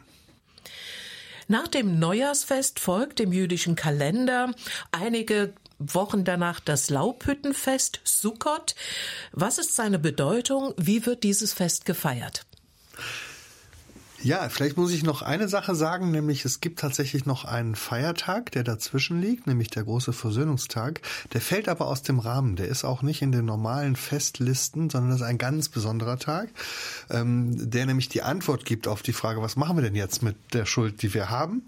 [1.47, 4.53] Nach dem Neujahrsfest folgt im jüdischen Kalender
[4.91, 8.75] einige Wochen danach das Laubhüttenfest Sukkot.
[9.31, 10.73] Was ist seine Bedeutung?
[10.77, 12.45] Wie wird dieses Fest gefeiert?
[14.23, 18.51] Ja, vielleicht muss ich noch eine Sache sagen, nämlich es gibt tatsächlich noch einen Feiertag,
[18.51, 21.01] der dazwischen liegt, nämlich der große Versöhnungstag.
[21.33, 22.55] Der fällt aber aus dem Rahmen.
[22.55, 26.49] Der ist auch nicht in den normalen Festlisten, sondern das ist ein ganz besonderer Tag,
[27.11, 30.35] ähm, der nämlich die Antwort gibt auf die Frage, was machen wir denn jetzt mit
[30.51, 31.63] der Schuld, die wir haben?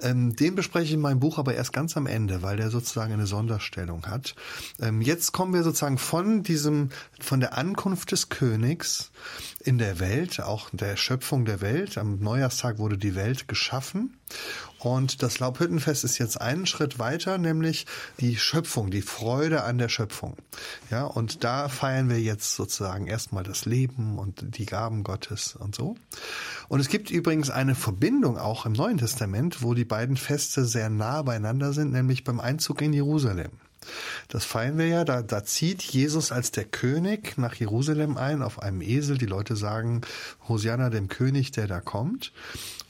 [0.00, 3.12] Ähm, den bespreche ich in meinem Buch aber erst ganz am Ende, weil der sozusagen
[3.12, 4.34] eine Sonderstellung hat.
[4.80, 9.10] Ähm, jetzt kommen wir sozusagen von diesem, von der Ankunft des Königs
[9.60, 11.98] in der Welt, auch der Schöpfung der Welt.
[11.98, 14.16] Am Neujahrstag wurde die Welt geschaffen.
[14.78, 17.86] Und das Laubhüttenfest ist jetzt einen Schritt weiter, nämlich
[18.20, 20.36] die Schöpfung, die Freude an der Schöpfung.
[20.90, 25.74] Ja, und da feiern wir jetzt sozusagen erstmal das Leben und die Gaben Gottes und
[25.74, 25.96] so.
[26.68, 30.90] Und es gibt übrigens eine Verbindung auch im Neuen Testament, wo die beiden Feste sehr
[30.90, 33.50] nah beieinander sind, nämlich beim Einzug in Jerusalem.
[34.28, 38.62] Das feiern wir ja, da, da zieht Jesus als der König nach Jerusalem ein auf
[38.62, 39.18] einem Esel.
[39.18, 40.02] Die Leute sagen
[40.48, 42.32] Hosianna dem König, der da kommt.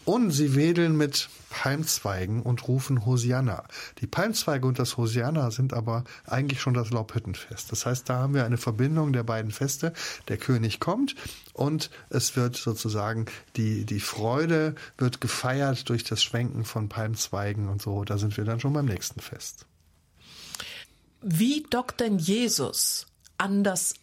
[0.05, 3.65] Und sie wedeln mit Palmzweigen und rufen Hosianna.
[3.99, 7.71] Die Palmzweige und das Hosianna sind aber eigentlich schon das Laubhüttenfest.
[7.71, 9.93] Das heißt, da haben wir eine Verbindung der beiden Feste.
[10.29, 11.15] Der König kommt
[11.53, 17.83] und es wird sozusagen die, die Freude wird gefeiert durch das Schwenken von Palmzweigen und
[17.83, 18.05] so.
[18.05, 19.68] Da sind wir dann schon beim nächsten Fest.
[21.21, 23.07] Wie dockt denn Jesus
[23.39, 23.95] an das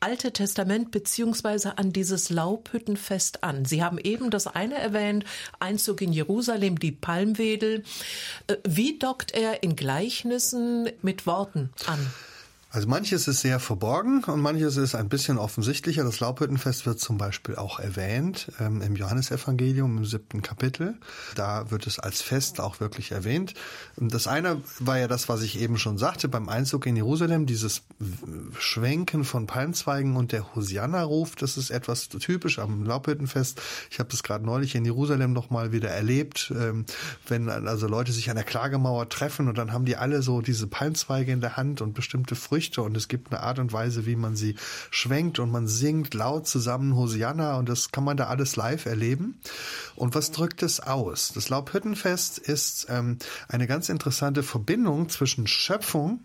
[0.00, 3.64] Alte Testament beziehungsweise an dieses Laubhüttenfest an.
[3.64, 5.24] Sie haben eben das eine erwähnt,
[5.58, 7.82] Einzug in Jerusalem, die Palmwedel.
[8.46, 11.98] Äh, wie dockt er in Gleichnissen mit Worten an?
[12.70, 16.04] Also manches ist sehr verborgen und manches ist ein bisschen offensichtlicher.
[16.04, 20.98] Das Laubhüttenfest wird zum Beispiel auch erwähnt ähm, im Johannesevangelium im siebten Kapitel.
[21.34, 23.54] Da wird es als Fest auch wirklich erwähnt.
[23.96, 27.84] Das eine war ja das, was ich eben schon sagte, beim Einzug in Jerusalem, dieses
[28.58, 33.62] Schwenken von Palmzweigen und der Hosianna-Ruf, das ist etwas typisch am Laubhüttenfest.
[33.90, 36.84] Ich habe das gerade neulich in Jerusalem nochmal wieder erlebt, ähm,
[37.26, 40.66] wenn also Leute sich an der Klagemauer treffen und dann haben die alle so diese
[40.66, 44.04] Palmzweige in der Hand und bestimmte Früchte Früchte und es gibt eine Art und Weise,
[44.04, 44.56] wie man sie
[44.90, 49.40] schwenkt und man singt laut zusammen Hosianna und das kann man da alles live erleben.
[49.94, 51.30] Und was drückt es aus?
[51.32, 56.18] Das Laubhüttenfest ist ähm, eine ganz interessante Verbindung zwischen Schöpfung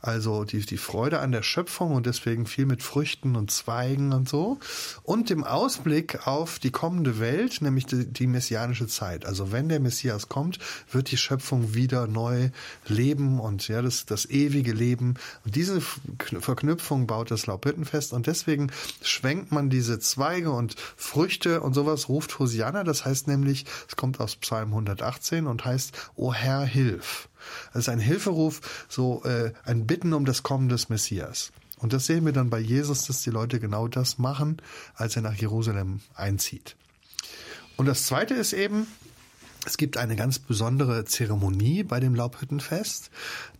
[0.00, 4.28] also die, die Freude an der Schöpfung und deswegen viel mit Früchten und Zweigen und
[4.28, 4.58] so.
[5.04, 9.24] Und dem Ausblick auf die kommende Welt, nämlich die, die messianische Zeit.
[9.24, 10.58] Also wenn der Messias kommt,
[10.90, 12.50] wird die Schöpfung wieder neu
[12.86, 15.14] leben und ja, das, das ewige Leben.
[15.44, 21.74] Und diese Verknüpfung baut das Laubhüttenfest und deswegen schwenkt man diese Zweige und Früchte und
[21.74, 22.82] sowas, ruft Hosianna.
[22.82, 27.28] Das heißt nämlich, es kommt aus Psalm 118 und heißt, O Herr, hilf.
[27.72, 31.52] Das ist ein Hilferuf, so äh, ein Bitten um das Kommen des Messias.
[31.78, 34.62] Und das sehen wir dann bei Jesus, dass die Leute genau das machen,
[34.94, 36.76] als er nach Jerusalem einzieht.
[37.76, 38.86] Und das Zweite ist eben,
[39.64, 43.10] es gibt eine ganz besondere Zeremonie bei dem Laubhüttenfest,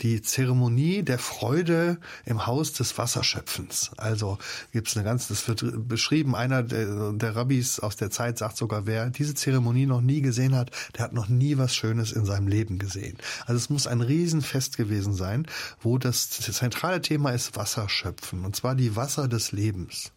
[0.01, 3.93] die Zeremonie der Freude im Haus des Wasserschöpfens.
[3.99, 4.39] Also
[4.73, 8.57] gibt es eine ganz, das wird beschrieben, einer der, der Rabbis aus der Zeit sagt
[8.57, 12.25] sogar, wer diese Zeremonie noch nie gesehen hat, der hat noch nie was Schönes in
[12.25, 13.17] seinem Leben gesehen.
[13.47, 15.47] Also es muss ein Riesenfest gewesen sein,
[15.81, 20.11] wo das zentrale Thema ist Wasserschöpfen, und zwar die Wasser des Lebens.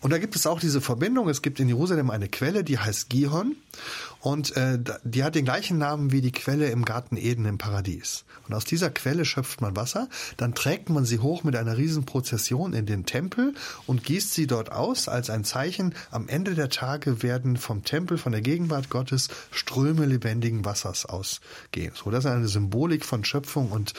[0.00, 1.28] Und da gibt es auch diese Verbindung.
[1.28, 3.56] Es gibt in Jerusalem eine Quelle, die heißt Gihon.
[4.24, 8.24] Und äh, die hat den gleichen Namen wie die Quelle im Garten Eden im Paradies.
[8.48, 10.08] Und aus dieser Quelle schöpft man Wasser,
[10.38, 13.52] dann trägt man sie hoch mit einer Riesenprozession in den Tempel
[13.86, 18.16] und gießt sie dort aus als ein Zeichen, am Ende der Tage werden vom Tempel,
[18.16, 21.92] von der Gegenwart Gottes Ströme lebendigen Wassers ausgehen.
[21.94, 23.92] So, das ist eine Symbolik von Schöpfung und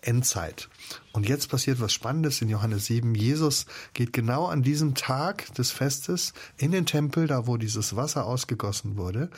[0.00, 0.68] Endzeit.
[1.12, 3.14] Und jetzt passiert was Spannendes in Johannes 7.
[3.14, 8.26] Jesus geht genau an diesem Tag des Festes in den Tempel, da wo dieses Wasser
[8.26, 9.30] ausgegossen wurde,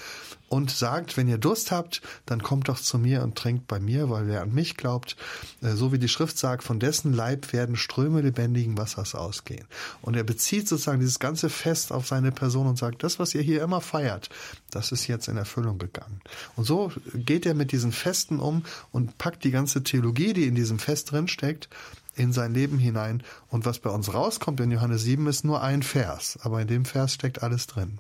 [0.49, 4.11] und sagt, wenn ihr Durst habt, dann kommt doch zu mir und trinkt bei mir,
[4.11, 5.17] weil wer an mich glaubt,
[5.63, 9.67] äh, so wie die Schrift sagt, von dessen Leib werden Ströme lebendigen Wassers ausgehen.
[10.03, 13.43] Und er bezieht sozusagen dieses ganze Fest auf seine Person und sagt, das, was ihr
[13.43, 14.31] hier immer feiert,
[14.71, 16.21] das ist jetzt in Erfüllung gegangen.
[16.57, 20.55] Und so geht er mit diesen Festen um und packt die ganze Theologie, die in
[20.55, 21.69] diesem Fest drinsteckt,
[22.17, 23.23] in sein Leben hinein.
[23.49, 26.85] Und was bei uns rauskommt in Johannes 7 ist nur ein Vers, aber in dem
[26.85, 27.99] Vers steckt alles drin.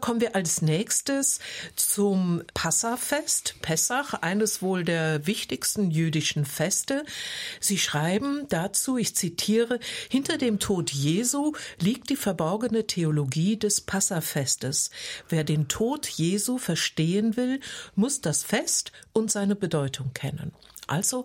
[0.00, 1.40] Kommen wir als nächstes
[1.74, 7.04] zum Passafest, Pessach, eines wohl der wichtigsten jüdischen Feste.
[7.60, 14.90] Sie schreiben dazu, ich zitiere, hinter dem Tod Jesu liegt die verborgene Theologie des Passafestes.
[15.28, 17.60] Wer den Tod Jesu verstehen will,
[17.94, 20.52] muss das Fest und seine Bedeutung kennen.
[20.86, 21.24] Also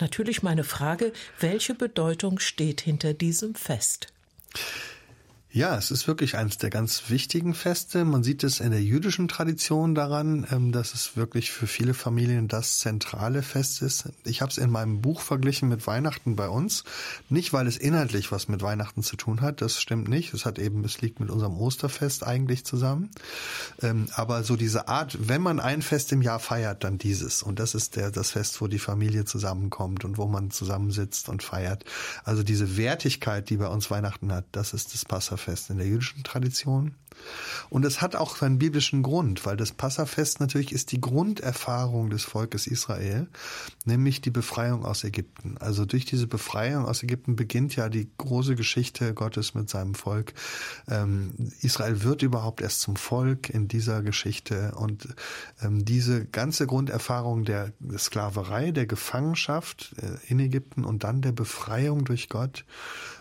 [0.00, 4.08] natürlich meine Frage, welche Bedeutung steht hinter diesem Fest?
[5.52, 8.04] Ja, es ist wirklich eines der ganz wichtigen Feste.
[8.04, 12.46] Man sieht es in der jüdischen Tradition daran, ähm, dass es wirklich für viele Familien
[12.46, 14.10] das zentrale Fest ist.
[14.24, 16.84] Ich habe es in meinem Buch verglichen mit Weihnachten bei uns.
[17.30, 20.34] Nicht, weil es inhaltlich was mit Weihnachten zu tun hat, das stimmt nicht.
[20.34, 23.10] Es hat eben, es liegt mit unserem Osterfest eigentlich zusammen.
[23.82, 27.42] Ähm, aber so diese Art, wenn man ein Fest im Jahr feiert, dann dieses.
[27.42, 31.42] Und das ist der, das Fest, wo die Familie zusammenkommt und wo man zusammensitzt und
[31.42, 31.84] feiert.
[32.22, 35.39] Also diese Wertigkeit, die bei uns Weihnachten hat, das ist das Passafest.
[35.40, 36.94] Passafest in der jüdischen Tradition.
[37.70, 42.24] Und es hat auch seinen biblischen Grund, weil das Passafest natürlich ist die Grunderfahrung des
[42.24, 43.28] Volkes Israel,
[43.84, 45.56] nämlich die Befreiung aus Ägypten.
[45.58, 50.32] Also durch diese Befreiung aus Ägypten beginnt ja die große Geschichte Gottes mit seinem Volk.
[50.88, 55.08] Ähm, Israel wird überhaupt erst zum Volk in dieser Geschichte und
[55.62, 62.04] ähm, diese ganze Grunderfahrung der Sklaverei, der Gefangenschaft äh, in Ägypten und dann der Befreiung
[62.04, 62.64] durch Gott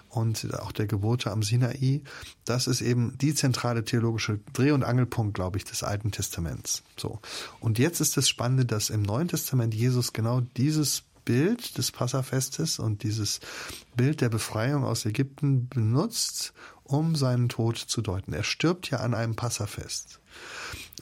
[0.10, 2.02] und auch der Gebote am Sinai,
[2.46, 6.84] das ist eben die zentrale theologische Dreh- und Angelpunkt, glaube ich, des Alten Testaments.
[6.98, 7.20] So.
[7.60, 12.80] Und jetzt ist das Spannende, dass im Neuen Testament Jesus genau dieses Bild des Passafestes
[12.80, 13.40] und dieses
[13.96, 18.34] Bild der Befreiung aus Ägypten benutzt, um seinen Tod zu deuten.
[18.34, 20.20] Er stirbt ja an einem Passafest.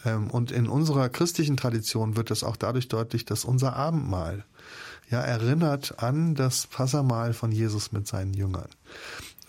[0.04, 4.44] Ähm, und in unserer christlichen Tradition wird es auch dadurch deutlich, dass unser Abendmahl
[5.10, 8.70] ja erinnert an das Passamal von Jesus mit seinen Jüngern.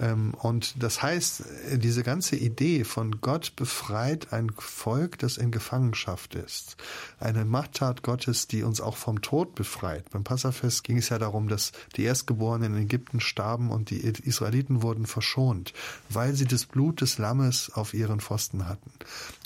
[0.01, 1.43] Ähm, und das heißt,
[1.75, 6.77] diese ganze Idee von Gott befreit ein Volk, das in Gefangenschaft ist.
[7.19, 10.11] Eine Machttat Gottes, die uns auch vom Tod befreit.
[10.11, 14.83] Beim Passafest ging es ja darum, dass die Erstgeborenen in Ägypten starben und die Israeliten
[14.83, 15.73] wurden verschont,
[16.09, 18.91] weil sie das Blut des Lammes auf ihren Pfosten hatten.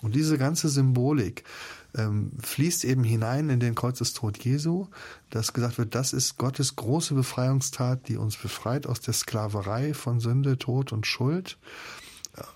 [0.02, 1.44] Und diese ganze Symbolik,
[1.96, 4.86] ähm, fließt eben hinein in den Kreuzestod Jesu,
[5.30, 10.20] dass gesagt wird, das ist Gottes große Befreiungstat, die uns befreit aus der Sklaverei von
[10.20, 11.58] Sünde, Tod und Schuld.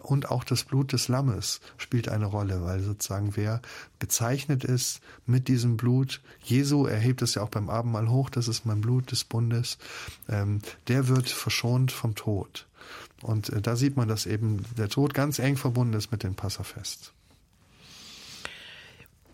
[0.00, 3.60] Und auch das Blut des Lammes spielt eine Rolle, weil sozusagen wer
[3.98, 8.64] gezeichnet ist mit diesem Blut, Jesu erhebt es ja auch beim Abendmahl hoch, das ist
[8.64, 9.76] mein Blut des Bundes,
[10.30, 12.66] ähm, der wird verschont vom Tod.
[13.22, 16.34] Und äh, da sieht man, dass eben der Tod ganz eng verbunden ist mit dem
[16.34, 17.12] Passafest.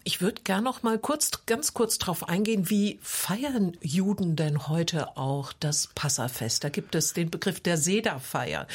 [0.05, 5.17] Ich würde gern noch mal kurz, ganz kurz darauf eingehen, wie feiern Juden denn heute
[5.17, 6.65] auch das Passafest?
[6.65, 8.67] Da gibt es den Begriff der Sederfeier.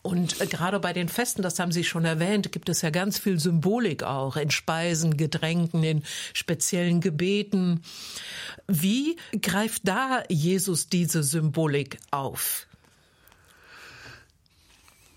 [0.00, 3.18] Und äh, gerade bei den Festen, das haben Sie schon erwähnt, gibt es ja ganz
[3.18, 7.82] viel Symbolik auch in Speisen, Getränken, in speziellen Gebeten.
[8.66, 12.66] Wie greift da Jesus diese Symbolik auf?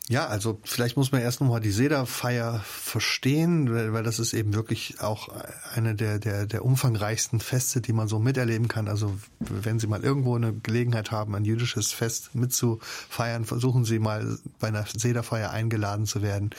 [0.10, 4.54] Ja, also vielleicht muss man erst nochmal die Sederfeier verstehen, weil, weil das ist eben
[4.54, 5.30] wirklich auch
[5.74, 8.90] eine der, der, der umfangreichsten Feste, die man so miterleben kann.
[8.90, 14.38] Also wenn Sie mal irgendwo eine Gelegenheit haben, ein jüdisches Fest mitzufeiern, versuchen Sie mal
[14.60, 16.50] bei einer Sederfeier eingeladen zu werden,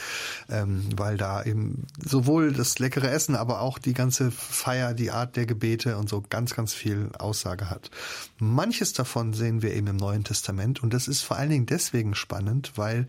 [0.48, 5.36] ähm, weil da eben sowohl das leckere Essen, aber auch die ganze Feier, die Art
[5.36, 7.90] der Gebete und so ganz, ganz viel Aussage hat.
[8.38, 12.14] Manches davon sehen wir eben im Neuen Testament und das ist vor allen Dingen deswegen
[12.14, 13.06] spannend, weil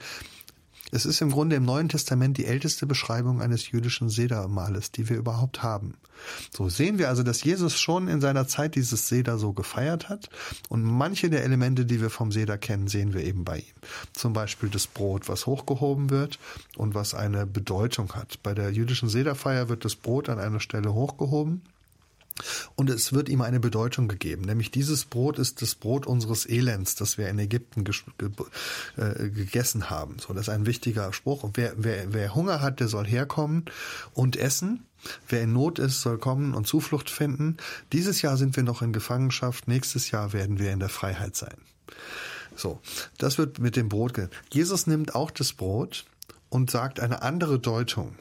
[0.92, 5.18] es ist im Grunde im Neuen Testament die älteste Beschreibung eines jüdischen Sedermahles, die wir
[5.18, 5.96] überhaupt haben.
[6.52, 10.30] So sehen wir also, dass Jesus schon in seiner Zeit dieses Seder so gefeiert hat
[10.70, 13.76] und manche der Elemente, die wir vom Seder kennen, sehen wir eben bei ihm.
[14.14, 16.40] Zum Beispiel das Brot, was hochgehoben wird
[16.78, 18.42] und was eine Bedeutung hat.
[18.44, 21.62] Bei der jüdischen Sederfeier wird das Brot an einer Stelle hochgehoben
[22.76, 26.96] und es wird ihm eine Bedeutung gegeben, nämlich dieses Brot ist das Brot unseres Elends,
[26.96, 27.86] das wir in Ägypten
[28.98, 30.18] äh, gegessen haben.
[30.20, 31.50] So, das ist ein wichtiger Spruch.
[31.54, 33.66] wer, wer, wer Hunger hat, der soll herkommen
[34.14, 34.86] und essen.
[35.30, 37.58] Wer in Not ist, soll kommen und Zuflucht finden.
[37.94, 39.68] Dieses Jahr sind wir noch in Gefangenschaft.
[39.68, 41.58] Nächstes Jahr werden wir in der Freiheit sein.
[42.56, 42.80] So,
[43.18, 44.14] das wird mit dem Brot.
[44.52, 46.06] Jesus nimmt auch das Brot
[46.50, 48.16] und sagt eine andere Deutung.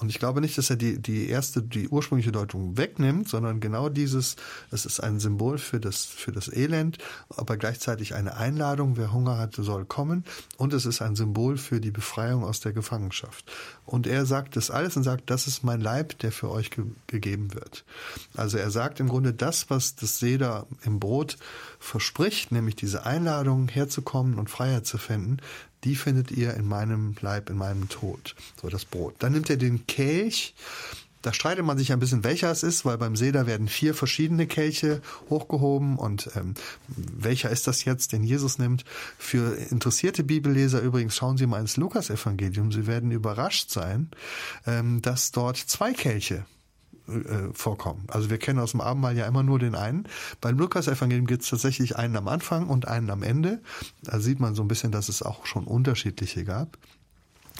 [0.00, 3.88] Und ich glaube nicht, dass er die, die erste, die ursprüngliche Deutung wegnimmt, sondern genau
[3.88, 4.36] dieses,
[4.70, 6.98] es ist ein Symbol für das, für das Elend,
[7.34, 10.24] aber gleichzeitig eine Einladung, wer Hunger hat, soll kommen.
[10.58, 13.50] Und es ist ein Symbol für die Befreiung aus der Gefangenschaft.
[13.86, 16.84] Und er sagt das alles und sagt, das ist mein Leib, der für euch ge
[17.06, 17.84] gegeben wird.
[18.34, 21.36] Also er sagt im Grunde das, was das Seder im Brot
[21.78, 25.38] verspricht, nämlich diese Einladung herzukommen und Freiheit zu finden,
[25.84, 28.34] die findet ihr in meinem Leib, in meinem Tod.
[28.60, 29.14] So das Brot.
[29.18, 30.54] Dann nimmt er den Kelch.
[31.22, 34.46] Da streitet man sich ein bisschen, welcher es ist, weil beim Seder werden vier verschiedene
[34.46, 36.54] Kelche hochgehoben und ähm,
[36.88, 38.86] welcher ist das jetzt, den Jesus nimmt.
[39.18, 42.72] Für interessierte Bibelleser übrigens schauen Sie mal ins Lukas-Evangelium.
[42.72, 44.08] Sie werden überrascht sein,
[44.66, 46.46] ähm, dass dort zwei Kelche
[47.10, 48.04] äh, vorkommen.
[48.08, 50.06] Also wir kennen aus dem Abendmahl ja immer nur den einen.
[50.40, 53.60] Beim Lukas-Evangelium gibt es tatsächlich einen am Anfang und einen am Ende.
[54.02, 56.78] Da sieht man so ein bisschen, dass es auch schon unterschiedliche gab.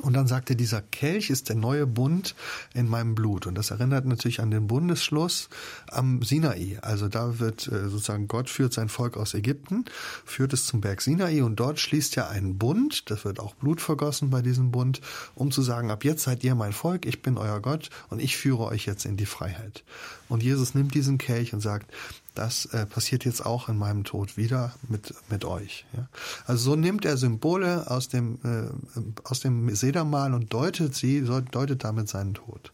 [0.03, 2.35] Und dann sagte, dieser Kelch ist der neue Bund
[2.75, 3.47] in meinem Blut.
[3.47, 5.49] Und das erinnert natürlich an den Bundesschluss
[5.89, 6.79] am Sinai.
[6.83, 9.85] Also da wird äh, sozusagen Gott führt sein Volk aus Ägypten,
[10.25, 13.11] führt es zum Berg Sinai und dort schließt er einen Bund.
[13.11, 15.01] Das wird auch Blut vergossen bei diesem Bund,
[15.35, 18.37] um zu sagen, ab jetzt seid ihr mein Volk, ich bin euer Gott und ich
[18.37, 19.85] führe euch jetzt in die Freiheit.
[20.29, 21.93] Und Jesus nimmt diesen Kelch und sagt,
[22.41, 25.85] das äh, passiert jetzt auch in meinem Tod wieder mit, mit euch.
[25.95, 26.09] Ja?
[26.47, 31.85] Also so nimmt er Symbole aus dem, äh, aus dem Sedermal und deutet sie, deutet
[31.85, 32.73] damit seinen Tod.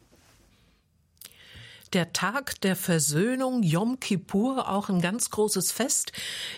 [1.93, 6.13] Der Tag der Versöhnung, Yom Kippur, auch ein ganz großes Fest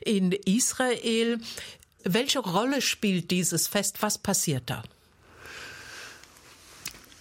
[0.05, 1.41] in Israel.
[2.05, 4.03] Welche Rolle spielt dieses Fest?
[4.03, 4.83] Was passiert da?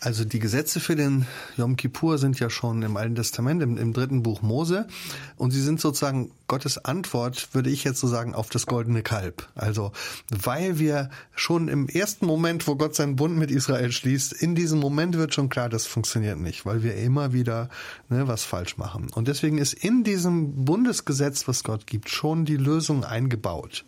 [0.07, 1.25] Also die Gesetze für den
[1.57, 4.87] Yom Kippur sind ja schon im Alten Testament, im, im, dritten Buch Mose.
[5.35, 9.47] Und sie sind sozusagen Gottes Antwort, würde ich jetzt so sagen, auf das goldene Kalb.
[9.55, 9.91] Also,
[10.29, 14.79] weil wir schon im ersten Moment, wo Gott seinen Bund mit Israel schließt, in diesem
[14.79, 17.69] Moment wird schon klar, das funktioniert nicht, weil wir immer wieder
[18.09, 19.07] ne, was falsch machen.
[19.13, 23.83] Und deswegen ist in diesem Bundesgesetz, was Gott gibt, schon die Lösung eingebaut.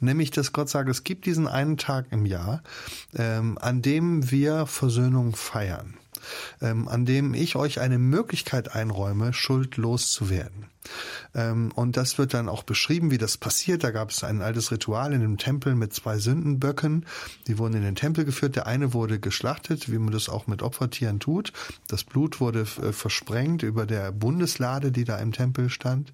[0.00, 2.62] Nämlich, dass Gott sagt, es gibt diesen einen Tag im Jahr,
[3.14, 5.94] ähm, an dem wir Versöhnung feiern,
[6.62, 10.66] ähm, an dem ich euch eine Möglichkeit einräume, schuldlos zu werden.
[11.34, 13.84] Ähm, und das wird dann auch beschrieben, wie das passiert.
[13.84, 17.06] Da gab es ein altes Ritual in dem Tempel mit zwei Sündenböcken.
[17.46, 18.56] Die wurden in den Tempel geführt.
[18.56, 21.52] Der eine wurde geschlachtet, wie man das auch mit Opfertieren tut.
[21.88, 26.12] Das Blut wurde äh, versprengt über der Bundeslade, die da im Tempel stand.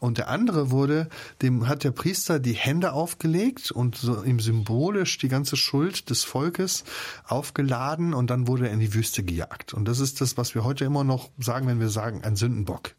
[0.00, 1.08] Und der andere wurde,
[1.42, 6.24] dem hat der Priester die Hände aufgelegt und so ihm symbolisch die ganze Schuld des
[6.24, 6.84] Volkes
[7.26, 9.74] aufgeladen und dann wurde er in die Wüste gejagt.
[9.74, 12.92] Und das ist das, was wir heute immer noch sagen, wenn wir sagen, ein Sündenbock.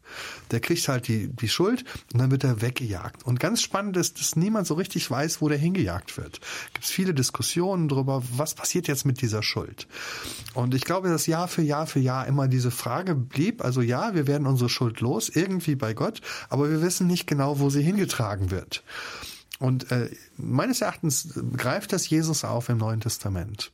[0.52, 3.24] Der kriegt halt die, die Schuld und dann wird er weggejagt.
[3.24, 6.40] Und ganz spannend ist, dass niemand so richtig weiß, wo der hingejagt wird.
[6.72, 9.86] Gibt es viele Diskussionen darüber, was passiert jetzt mit dieser Schuld.
[10.54, 14.14] Und ich glaube, dass Jahr für Jahr für Jahr immer diese Frage blieb, also ja,
[14.14, 17.82] wir werden unsere Schuld los, irgendwie bei Gott, aber wir wissen nicht genau, wo sie
[17.82, 18.82] hingetragen wird.
[19.58, 23.70] Und äh, meines Erachtens greift das Jesus auf im Neuen Testament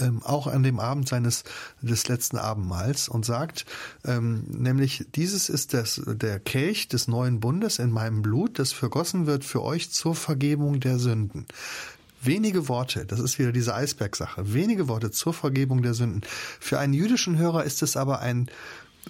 [0.00, 1.44] ähm, auch an dem Abend seines
[1.82, 3.66] des letzten Abendmahls und sagt,
[4.04, 9.26] ähm, nämlich dieses ist das, der Kelch des neuen Bundes in meinem Blut, das vergossen
[9.26, 11.46] wird für euch zur Vergebung der Sünden.
[12.22, 16.20] Wenige Worte, das ist wieder diese Eisbergsache, wenige Worte zur Vergebung der Sünden.
[16.60, 18.50] Für einen jüdischen Hörer ist es aber ein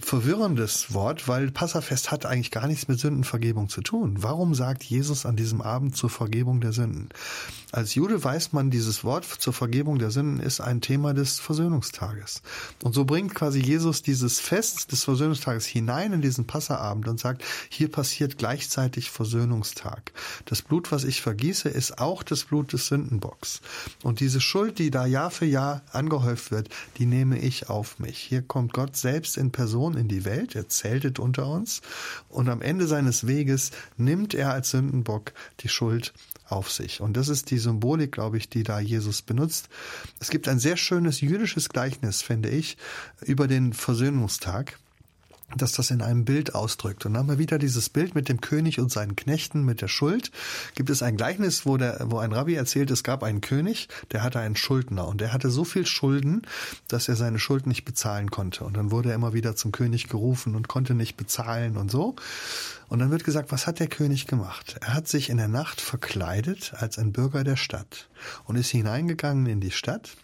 [0.00, 4.16] verwirrendes Wort, weil Passafest hat eigentlich gar nichts mit Sündenvergebung zu tun.
[4.20, 7.08] Warum sagt Jesus an diesem Abend zur Vergebung der Sünden?
[7.72, 12.42] Als Jude weiß man, dieses Wort zur Vergebung der Sünden ist ein Thema des Versöhnungstages.
[12.82, 17.44] Und so bringt quasi Jesus dieses Fest des Versöhnungstages hinein in diesen Passaabend und sagt,
[17.68, 20.12] hier passiert gleichzeitig Versöhnungstag.
[20.46, 23.60] Das Blut, was ich vergieße, ist auch das Blut des Sündenbocks.
[24.02, 28.18] Und diese Schuld, die da Jahr für Jahr angehäuft wird, die nehme ich auf mich.
[28.18, 31.82] Hier kommt Gott selbst in Person in die Welt, er zeltet unter uns
[32.28, 36.12] und am Ende seines Weges nimmt er als Sündenbock die Schuld
[36.48, 37.00] auf sich.
[37.00, 39.68] Und das ist die Symbolik, glaube ich, die da Jesus benutzt.
[40.18, 42.76] Es gibt ein sehr schönes jüdisches Gleichnis, finde ich,
[43.24, 44.78] über den Versöhnungstag
[45.56, 47.04] dass das in einem Bild ausdrückt.
[47.06, 49.88] Und dann haben wir wieder dieses Bild mit dem König und seinen Knechten, mit der
[49.88, 50.30] Schuld.
[50.74, 54.22] Gibt es ein Gleichnis, wo, der, wo ein Rabbi erzählt, es gab einen König, der
[54.22, 56.42] hatte einen Schuldner und der hatte so viel Schulden,
[56.88, 58.64] dass er seine Schuld nicht bezahlen konnte.
[58.64, 62.16] Und dann wurde er immer wieder zum König gerufen und konnte nicht bezahlen und so.
[62.88, 64.76] Und dann wird gesagt, was hat der König gemacht?
[64.80, 68.08] Er hat sich in der Nacht verkleidet als ein Bürger der Stadt
[68.44, 70.16] und ist hineingegangen in die Stadt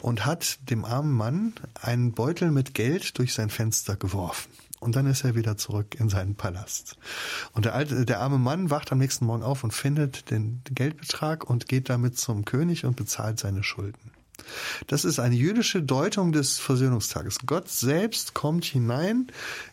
[0.00, 4.50] und hat dem armen Mann einen Beutel mit Geld durch sein Fenster geworfen.
[4.78, 6.98] Und dann ist er wieder zurück in seinen Palast.
[7.52, 11.48] Und der alte, der arme Mann wacht am nächsten Morgen auf und findet den Geldbetrag
[11.48, 14.15] und geht damit zum König und bezahlt seine Schulden.
[14.86, 17.38] Das ist eine jüdische Deutung des Versöhnungstages.
[17.46, 19.28] Gott selbst kommt hinein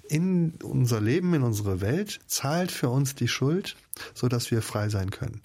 [0.08, 3.76] in unser Leben, in unsere Welt, zahlt für uns die Schuld,
[4.14, 5.42] so dass wir frei sein können.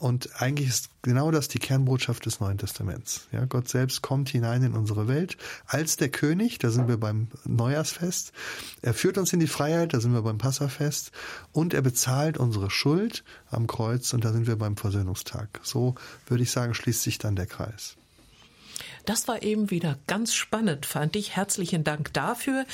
[0.00, 3.28] Und eigentlich ist genau das die Kernbotschaft des Neuen Testaments.
[3.32, 7.28] Ja, Gott selbst kommt hinein in unsere Welt als der König, da sind wir beim
[7.44, 8.32] Neujahrsfest.
[8.80, 11.12] Er führt uns in die Freiheit, da sind wir beim Passafest.
[11.52, 15.60] Und er bezahlt unsere Schuld am Kreuz und da sind wir beim Versöhnungstag.
[15.62, 15.96] So
[16.26, 17.96] würde ich sagen, schließt sich dann der Kreis.
[19.04, 21.36] Das war eben wieder ganz spannend, fand ich.
[21.36, 22.64] Herzlichen Dank dafür.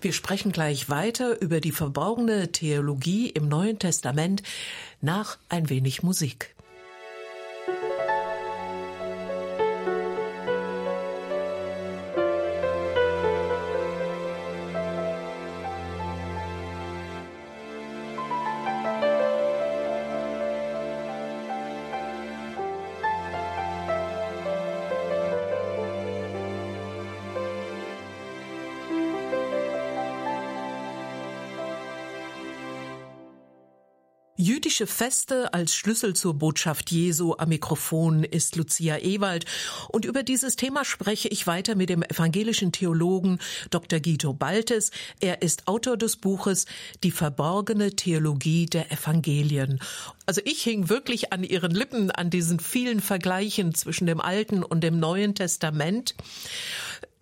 [0.00, 4.42] Wir sprechen gleich weiter über die verborgene Theologie im Neuen Testament
[5.00, 6.54] nach ein wenig Musik.
[34.80, 39.44] Jüdische Feste als Schlüssel zur Botschaft Jesu am Mikrofon ist Lucia Ewald.
[39.88, 44.00] Und über dieses Thema spreche ich weiter mit dem evangelischen Theologen Dr.
[44.00, 44.90] Guido Baltes.
[45.20, 46.64] Er ist Autor des Buches
[47.02, 49.80] Die verborgene Theologie der Evangelien.
[50.24, 54.80] Also ich hing wirklich an Ihren Lippen, an diesen vielen Vergleichen zwischen dem Alten und
[54.80, 56.14] dem Neuen Testament.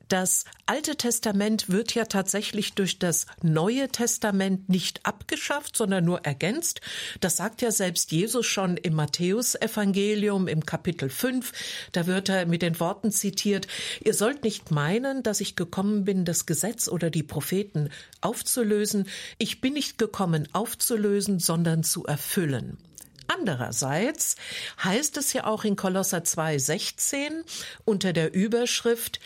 [0.09, 6.81] Das Alte Testament wird ja tatsächlich durch das Neue Testament nicht abgeschafft, sondern nur ergänzt.
[7.21, 11.53] Das sagt ja selbst Jesus schon im Matthäusevangelium im Kapitel 5.
[11.93, 13.69] Da wird er mit den Worten zitiert,
[14.03, 17.91] ihr sollt nicht meinen, dass ich gekommen bin, das Gesetz oder die Propheten
[18.23, 19.09] aufzulösen.
[19.37, 22.79] Ich bin nicht gekommen aufzulösen, sondern zu erfüllen.
[23.27, 24.37] Andererseits
[24.83, 27.45] heißt es ja auch in Kolosser 2,16
[27.85, 29.21] unter der Überschrift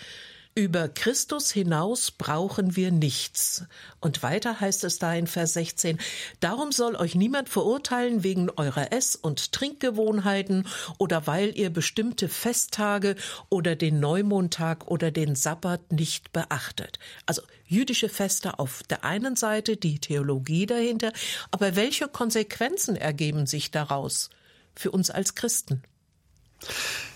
[0.55, 3.65] über Christus hinaus brauchen wir nichts.
[4.01, 5.99] Und weiter heißt es da in Vers 16,
[6.41, 10.67] Darum soll euch niemand verurteilen wegen eurer Ess- und Trinkgewohnheiten
[10.99, 13.17] oder weil ihr bestimmte Festtage
[13.49, 16.99] oder den Neumondtag oder den Sabbat nicht beachtet.
[17.27, 21.13] Also jüdische Feste auf der einen Seite, die Theologie dahinter,
[21.51, 24.29] aber welche Konsequenzen ergeben sich daraus
[24.75, 25.83] für uns als Christen?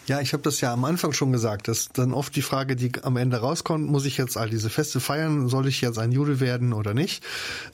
[0.07, 2.93] Ja, ich habe das ja am Anfang schon gesagt, dass dann oft die Frage, die
[3.03, 6.39] am Ende rauskommt, muss ich jetzt all diese Feste feiern, soll ich jetzt ein Jude
[6.39, 7.25] werden oder nicht?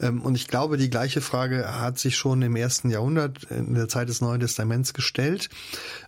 [0.00, 3.88] Ähm, und ich glaube, die gleiche Frage hat sich schon im ersten Jahrhundert in der
[3.88, 5.50] Zeit des Neuen Testaments gestellt.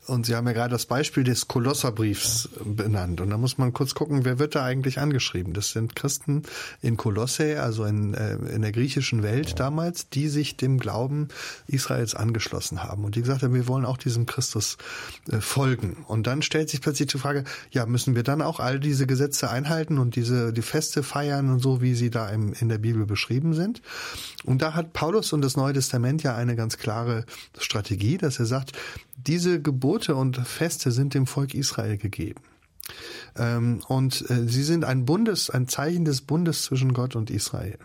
[0.07, 3.21] Und Sie haben ja gerade das Beispiel des Kolosserbriefs benannt.
[3.21, 5.55] Und da muss man kurz gucken, wer wird da eigentlich angeschrieben?
[5.55, 6.43] Das sind Christen
[6.83, 11.29] in Kolosse, also in, äh, in der griechischen Welt damals, die sich dem Glauben
[11.67, 13.05] Israels angeschlossen haben.
[13.05, 14.77] Und die gesagt haben, wir wollen auch diesem Christus
[15.31, 16.05] äh, folgen.
[16.15, 17.43] Und dann stellt sich plötzlich die Frage,
[17.73, 21.59] ja, müssen wir dann auch all diese Gesetze einhalten und diese, die Feste feiern und
[21.59, 23.83] so, wie sie da im, in der Bibel beschrieben sind?
[24.45, 27.27] Und da hat Paulus und das Neue Testament ja eine ganz klare
[27.59, 28.75] Strategie, dass er sagt,
[29.17, 32.41] diese Gebote und Feste sind dem Volk Israel gegeben.
[33.35, 37.79] Ähm, und äh, sie sind ein Bundes, ein Zeichen des Bundes zwischen Gott und Israel.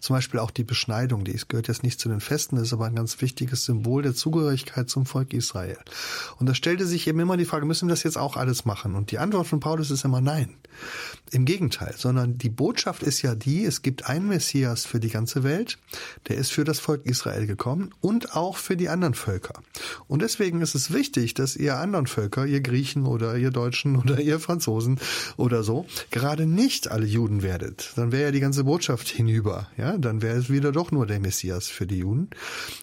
[0.00, 2.94] Zum Beispiel auch die Beschneidung, die gehört jetzt nicht zu den Festen, ist aber ein
[2.94, 5.78] ganz wichtiges Symbol der Zugehörigkeit zum Volk Israel.
[6.38, 8.94] Und da stellte sich eben immer die Frage, müssen wir das jetzt auch alles machen?
[8.94, 10.54] Und die Antwort von Paulus ist immer nein.
[11.30, 15.42] Im Gegenteil, sondern die Botschaft ist ja die, es gibt einen Messias für die ganze
[15.42, 15.78] Welt,
[16.28, 19.54] der ist für das Volk Israel gekommen und auch für die anderen Völker.
[20.08, 24.20] Und deswegen ist es wichtig, dass ihr anderen Völker, ihr Griechen oder ihr Deutschen oder
[24.20, 24.98] ihr Franzosen
[25.36, 27.92] oder so, gerade nicht alle Juden werdet.
[27.96, 31.20] Dann wäre ja die ganze Botschaft hinüber ja, dann wäre es wieder doch nur der
[31.20, 32.30] Messias für die Juden.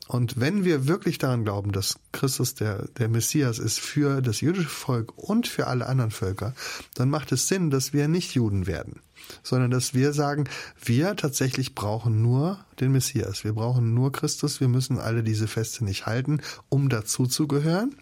[0.08, 4.68] Und wenn wir wirklich daran glauben, dass Christus der, der Messias ist für das jüdische
[4.68, 6.54] Volk und für alle anderen Völker,
[6.96, 9.00] dann macht es Sinn, dass wir nicht Juden werden,
[9.42, 10.46] sondern dass wir sagen,
[10.84, 13.44] wir tatsächlich brauchen nur den Messias.
[13.44, 14.60] Wir brauchen nur Christus.
[14.60, 17.96] Wir müssen alle diese Feste nicht halten, um dazu zu gehören.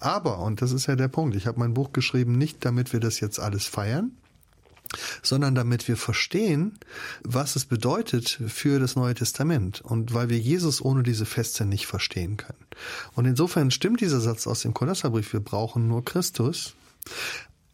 [0.00, 3.00] Aber, und das ist ja der Punkt, ich habe mein Buch geschrieben, nicht damit wir
[3.00, 4.12] das jetzt alles feiern,
[5.22, 6.78] sondern damit wir verstehen,
[7.22, 11.86] was es bedeutet für das Neue Testament und weil wir Jesus ohne diese Feste nicht
[11.86, 12.66] verstehen können.
[13.14, 16.74] Und insofern stimmt dieser Satz aus dem Kolosserbrief, wir brauchen nur Christus,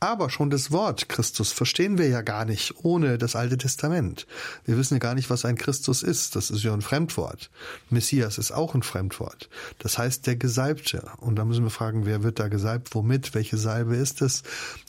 [0.00, 4.26] aber schon das Wort Christus verstehen wir ja gar nicht ohne das Alte Testament.
[4.64, 6.36] Wir wissen ja gar nicht, was ein Christus ist.
[6.36, 7.50] Das ist ja ein Fremdwort.
[7.90, 9.48] Messias ist auch ein Fremdwort.
[9.78, 11.10] Das heißt der Gesalbte.
[11.18, 14.42] Und da müssen wir fragen, wer wird da gesalbt, womit, welche Salbe ist es?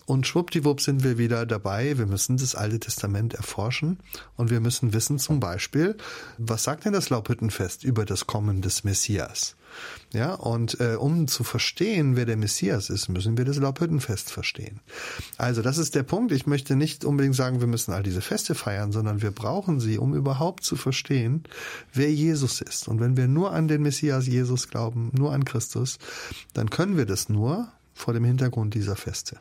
[0.05, 1.97] Und schwuppdiwupp sind wir wieder dabei.
[1.97, 3.99] Wir müssen das Alte Testament erforschen
[4.35, 5.97] und wir müssen wissen zum Beispiel,
[6.37, 9.55] was sagt denn das Laubhüttenfest über das Kommen des Messias?
[10.11, 14.79] Ja, und äh, um zu verstehen, wer der Messias ist, müssen wir das Laubhüttenfest verstehen.
[15.37, 16.31] Also das ist der Punkt.
[16.31, 19.99] Ich möchte nicht unbedingt sagen, wir müssen all diese Feste feiern, sondern wir brauchen sie,
[19.99, 21.43] um überhaupt zu verstehen,
[21.93, 22.87] wer Jesus ist.
[22.87, 25.99] Und wenn wir nur an den Messias Jesus glauben, nur an Christus,
[26.53, 29.37] dann können wir das nur vor dem Hintergrund dieser Feste.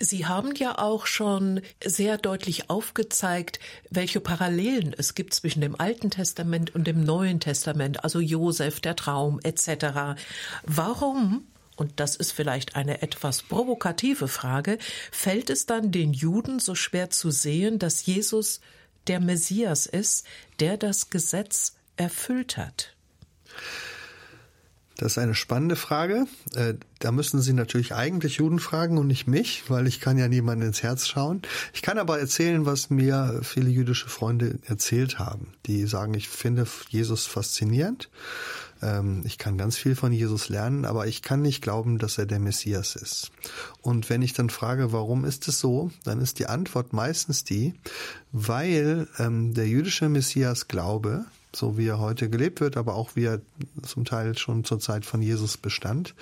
[0.00, 3.58] Sie haben ja auch schon sehr deutlich aufgezeigt,
[3.90, 8.94] welche Parallelen es gibt zwischen dem Alten Testament und dem Neuen Testament, also Josef, der
[8.94, 10.16] Traum etc.
[10.64, 11.44] Warum
[11.74, 14.78] und das ist vielleicht eine etwas provokative Frage,
[15.12, 18.60] fällt es dann den Juden so schwer zu sehen, dass Jesus
[19.06, 20.26] der Messias ist,
[20.58, 22.94] der das Gesetz erfüllt hat?
[24.98, 26.26] Das ist eine spannende Frage.
[26.54, 30.26] Äh, da müssen Sie natürlich eigentlich Juden fragen und nicht mich, weil ich kann ja
[30.26, 31.42] niemand ins Herz schauen.
[31.72, 35.54] Ich kann aber erzählen, was mir viele jüdische Freunde erzählt haben.
[35.66, 38.10] Die sagen, ich finde Jesus faszinierend.
[38.82, 42.26] Ähm, ich kann ganz viel von Jesus lernen, aber ich kann nicht glauben, dass er
[42.26, 43.30] der Messias ist.
[43.80, 47.74] Und wenn ich dann frage, warum ist es so, dann ist die Antwort meistens die,
[48.32, 51.24] weil ähm, der jüdische Messias Glaube
[51.54, 53.40] so wie er heute gelebt wird, aber auch wie er
[53.82, 56.14] zum Teil schon zur Zeit von Jesus bestand,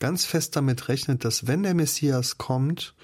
[0.00, 2.94] ganz fest damit rechnet, dass wenn der Messias kommt,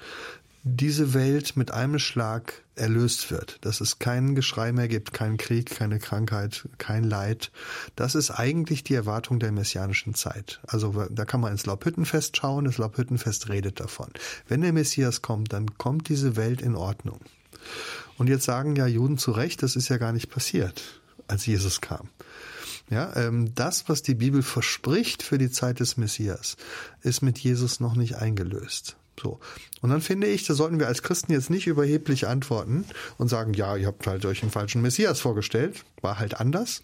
[0.63, 5.71] diese Welt mit einem Schlag erlöst wird, dass es kein Geschrei mehr gibt, keinen Krieg,
[5.71, 7.51] keine Krankheit, kein Leid.
[7.97, 10.61] Das ist eigentlich die Erwartung der messianischen Zeit.
[10.67, 14.09] Also da kann man ins Laubhüttenfest schauen, das Laubhüttenfest redet davon.
[14.49, 17.21] Wenn der Messias kommt, dann kommt diese Welt in Ordnung.
[18.19, 21.00] Und jetzt sagen ja Juden zu Recht, das ist ja gar nicht passiert,
[21.31, 22.09] als Jesus kam.
[22.91, 26.57] Ja, ähm, das, was die Bibel verspricht für die Zeit des Messias,
[27.03, 28.97] ist mit Jesus noch nicht eingelöst.
[29.21, 29.39] So.
[29.81, 32.85] Und dann finde ich, da sollten wir als Christen jetzt nicht überheblich antworten
[33.19, 36.83] und sagen, ja, ihr habt halt euch einen falschen Messias vorgestellt, war halt anders,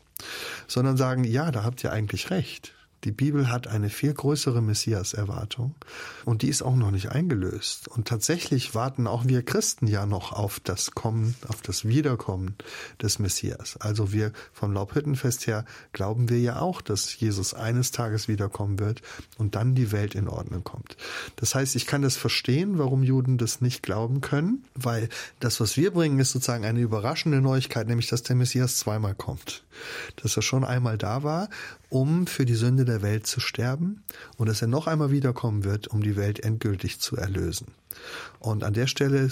[0.69, 2.76] sondern sagen, ja, da habt ihr eigentlich recht.
[3.07, 5.77] Die Bibel hat eine viel größere Messias-Erwartung
[6.25, 7.87] und die ist auch noch nicht eingelöst.
[7.87, 12.57] Und tatsächlich warten auch wir Christen ja noch auf das Kommen, auf das Wiederkommen
[13.01, 13.77] des Messias.
[13.77, 19.03] Also wir vom Laubhüttenfest her glauben wir ja auch, dass Jesus eines Tages wiederkommen wird
[19.39, 20.97] und dann die Welt in Ordnung kommt.
[21.37, 25.77] Das heißt, ich kann das verstehen, warum Juden das nicht glauben können, weil das, was
[25.77, 29.63] wir bringen, ist sozusagen eine überraschende Neuigkeit, nämlich dass der Messias zweimal kommt.
[30.17, 31.51] Dass er schon einmal da war
[31.97, 34.03] um für die Sünde der Welt zu sterben
[34.37, 37.69] und dass er noch einmal wiederkommen wird, um die Welt endgültig zu erlösen.
[38.39, 39.31] Und an der Stelle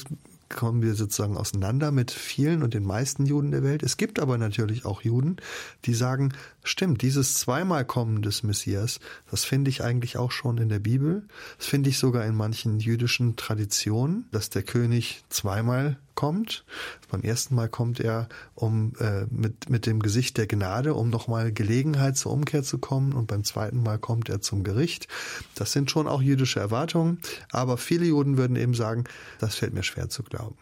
[0.48, 3.82] kommen wir sozusagen auseinander mit vielen und den meisten Juden der Welt.
[3.82, 5.36] Es gibt aber natürlich auch Juden,
[5.84, 6.32] die sagen,
[6.64, 8.98] stimmt, dieses zweimal Kommen des Messias,
[9.30, 11.22] das finde ich eigentlich auch schon in der Bibel.
[11.58, 16.64] Das finde ich sogar in manchen jüdischen Traditionen, dass der König zweimal kommt.
[17.10, 21.52] Beim ersten Mal kommt er um äh, mit mit dem Gesicht der Gnade, um nochmal
[21.52, 25.08] Gelegenheit zur Umkehr zu kommen, und beim zweiten Mal kommt er zum Gericht.
[25.54, 29.04] Das sind schon auch jüdische Erwartungen, aber viele Juden würden eben sagen,
[29.38, 30.56] das fällt mir schwer zu glauben.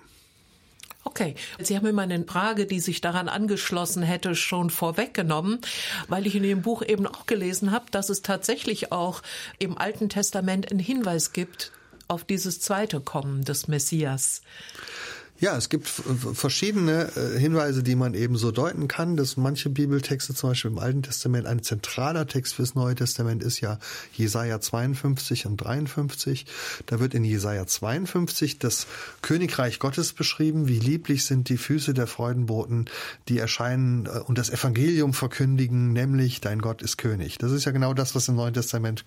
[1.23, 5.61] Okay, Sie haben mir meine Frage, die sich daran angeschlossen hätte, schon vorweggenommen,
[6.09, 9.23] weil ich in Ihrem Buch eben auch gelesen habe, dass es tatsächlich auch
[9.61, 11.71] im Alten Testament einen Hinweis gibt
[12.09, 14.43] auf dieses zweite Kommen des Messias.
[15.43, 20.35] Ja, es gibt verschiedene äh, Hinweise, die man eben so deuten kann, dass manche Bibeltexte,
[20.35, 23.81] zum Beispiel im Alten Testament, ein zentraler Text fürs Neue Testament ist ja
[24.13, 26.47] Jesaja 52 und 53.
[26.87, 28.87] Da wird in Jesaja 52 das
[29.21, 32.85] Königreich Gottes beschrieben, wie lieblich sind die Füße der Freudenboten,
[33.29, 37.39] die erscheinen äh, und das Evangelium verkündigen, nämlich dein Gott ist König.
[37.39, 39.05] Das ist ja genau das, was im Neuen Testament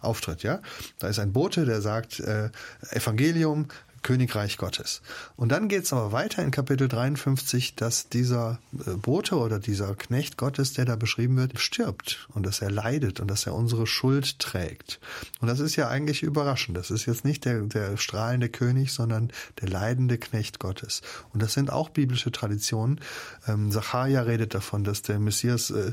[0.00, 0.62] auftritt, ja.
[0.98, 2.48] Da ist ein Bote, der sagt, äh,
[2.90, 3.68] Evangelium,
[4.04, 5.02] Königreich Gottes.
[5.34, 9.96] Und dann geht es aber weiter in Kapitel 53, dass dieser äh, Bote oder dieser
[9.96, 13.86] Knecht Gottes, der da beschrieben wird, stirbt und dass er leidet und dass er unsere
[13.86, 15.00] Schuld trägt.
[15.40, 16.76] Und das ist ja eigentlich überraschend.
[16.76, 21.00] Das ist jetzt nicht der, der strahlende König, sondern der leidende Knecht Gottes.
[21.32, 23.00] Und das sind auch biblische Traditionen.
[23.48, 25.92] Ähm, Zacharia redet davon, dass der Messias, äh, äh,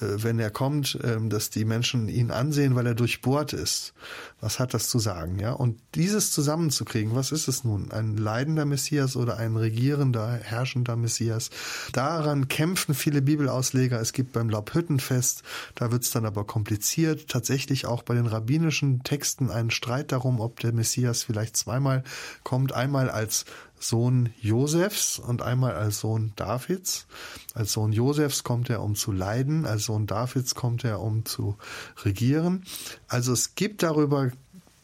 [0.00, 3.94] wenn er kommt, äh, dass die Menschen ihn ansehen, weil er durchbohrt ist.
[4.40, 5.40] Was hat das zu sagen?
[5.40, 7.90] Ja, und dieses zusammenzukriegen, was ist es nun?
[7.90, 11.50] Ein leidender Messias oder ein regierender, herrschender Messias?
[11.92, 14.00] Daran kämpfen viele Bibelausleger.
[14.00, 15.42] Es gibt beim Laubhüttenfest,
[15.74, 20.40] da wird es dann aber kompliziert, tatsächlich auch bei den rabbinischen Texten einen Streit darum,
[20.40, 22.04] ob der Messias vielleicht zweimal
[22.44, 22.72] kommt.
[22.72, 23.44] Einmal als
[23.80, 27.06] Sohn Josefs und einmal als Sohn Davids.
[27.54, 31.56] Als Sohn Josefs kommt er, um zu leiden, als Sohn Davids kommt er, um zu
[32.04, 32.64] regieren.
[33.06, 34.30] Also es gibt darüber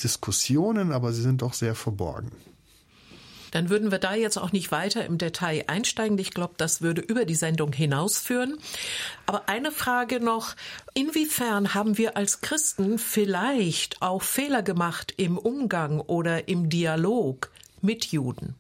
[0.03, 2.31] Diskussionen, aber sie sind doch sehr verborgen.
[3.55, 6.19] Dann würden wir da jetzt auch nicht weiter im Detail einsteigen.
[6.19, 8.59] Ich glaube, das würde über die Sendung hinausführen.
[9.27, 10.57] Aber eine Frage noch.
[10.93, 18.07] Inwiefern haben wir als Christen vielleicht auch Fehler gemacht im Umgang oder im Dialog mit
[18.07, 18.57] Juden?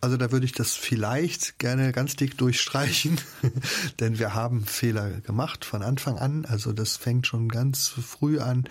[0.00, 3.20] Also da würde ich das vielleicht gerne ganz dick durchstreichen,
[4.00, 6.46] denn wir haben Fehler gemacht von Anfang an.
[6.46, 8.64] Also das fängt schon ganz früh an.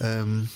[0.00, 0.48] Ähm,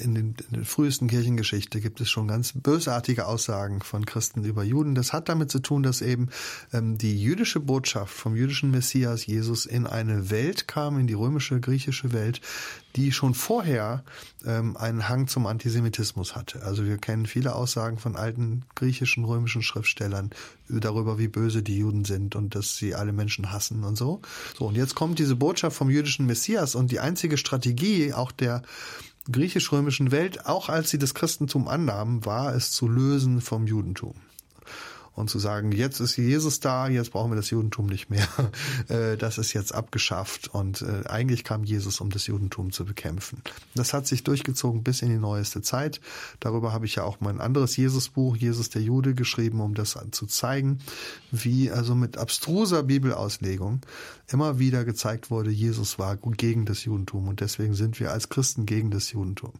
[0.00, 4.64] in, den, in der frühesten Kirchengeschichte gibt es schon ganz bösartige Aussagen von Christen über
[4.64, 4.94] Juden.
[4.94, 6.28] Das hat damit zu tun, dass eben
[6.72, 11.60] ähm, die jüdische Botschaft vom jüdischen Messias Jesus in eine Welt kam, in die römische,
[11.60, 12.40] griechische Welt,
[12.96, 14.04] die schon vorher
[14.46, 16.62] ähm, einen Hang zum Antisemitismus hatte.
[16.62, 20.30] Also wir kennen viele Aussagen von alten griechischen, römischen Schriftstellern
[20.68, 24.22] darüber, wie böse die Juden sind und dass sie alle Menschen hassen und so.
[24.58, 28.45] So, und jetzt kommt diese Botschaft vom jüdischen Messias und die einzige Strategie auch der
[28.46, 28.62] der
[29.30, 34.14] griechisch-römischen Welt, auch als sie das Christentum annahmen, war es zu lösen vom Judentum.
[35.16, 38.26] Und zu sagen, jetzt ist Jesus da, jetzt brauchen wir das Judentum nicht mehr.
[38.88, 43.42] Äh, das ist jetzt abgeschafft und äh, eigentlich kam Jesus, um das Judentum zu bekämpfen.
[43.74, 46.00] Das hat sich durchgezogen bis in die neueste Zeit.
[46.40, 50.26] Darüber habe ich ja auch mein anderes Jesusbuch, Jesus der Jude, geschrieben, um das zu
[50.26, 50.78] zeigen,
[51.32, 53.80] wie also mit abstruser Bibelauslegung
[54.28, 58.66] immer wieder gezeigt wurde, Jesus war gegen das Judentum und deswegen sind wir als Christen
[58.66, 59.52] gegen das Judentum.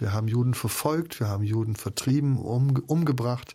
[0.00, 3.54] Wir haben Juden verfolgt, wir haben Juden vertrieben, um, umgebracht.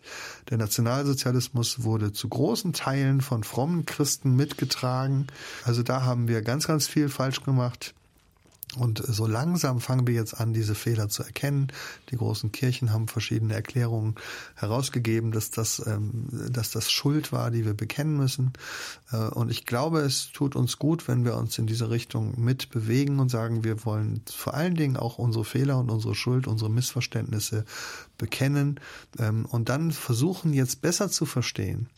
[0.50, 5.26] Der Nationalsozialismus wurde zu großen Teilen von frommen Christen mitgetragen.
[5.64, 7.94] Also da haben wir ganz, ganz viel falsch gemacht.
[8.76, 11.68] Und so langsam fangen wir jetzt an, diese Fehler zu erkennen.
[12.10, 14.14] Die großen Kirchen haben verschiedene Erklärungen
[14.54, 18.52] herausgegeben, dass das, ähm, dass das Schuld war, die wir bekennen müssen.
[19.12, 22.70] Äh, und ich glaube, es tut uns gut, wenn wir uns in diese Richtung mit
[22.70, 26.70] bewegen und sagen, wir wollen vor allen Dingen auch unsere Fehler und unsere Schuld, unsere
[26.70, 27.64] Missverständnisse
[28.18, 28.80] bekennen
[29.18, 31.88] ähm, und dann versuchen, jetzt besser zu verstehen,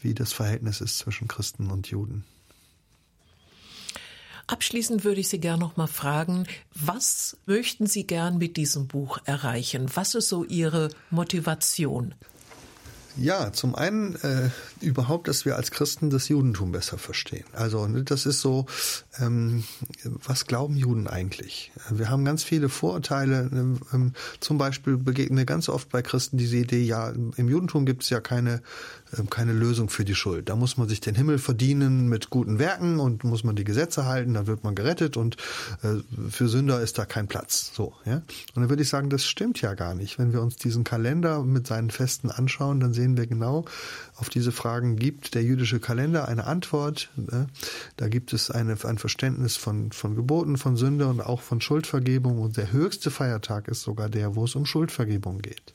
[0.00, 2.24] wie das Verhältnis ist zwischen Christen und Juden.
[4.48, 9.18] Abschließend würde ich Sie gern noch mal fragen, was möchten Sie gern mit diesem Buch
[9.24, 9.90] erreichen?
[9.94, 12.14] Was ist so Ihre Motivation?
[13.18, 14.50] Ja, zum einen äh,
[14.82, 17.46] überhaupt, dass wir als Christen das Judentum besser verstehen.
[17.54, 18.66] Also ne, das ist so,
[19.18, 19.64] ähm,
[20.04, 21.72] was glauben Juden eigentlich?
[21.88, 23.48] Wir haben ganz viele Vorurteile.
[23.52, 28.02] Ähm, ähm zum Beispiel begegnen ganz oft bei Christen diese Idee, ja, im Judentum gibt
[28.02, 28.60] es ja keine
[29.30, 30.48] keine Lösung für die Schuld.
[30.48, 34.06] Da muss man sich den Himmel verdienen mit guten Werken und muss man die Gesetze
[34.06, 35.36] halten, dann wird man gerettet und
[35.82, 35.96] äh,
[36.30, 37.72] für Sünder ist da kein Platz.
[37.74, 38.16] So, ja.
[38.16, 40.18] Und dann würde ich sagen, das stimmt ja gar nicht.
[40.18, 43.64] Wenn wir uns diesen Kalender mit seinen Festen anschauen, dann sehen wir genau,
[44.16, 47.10] auf diese Fragen gibt der jüdische Kalender eine Antwort.
[47.96, 52.38] Da gibt es eine, ein Verständnis von, von Geboten, von Sünde und auch von Schuldvergebung.
[52.38, 55.74] Und der höchste Feiertag ist sogar der, wo es um Schuldvergebung geht.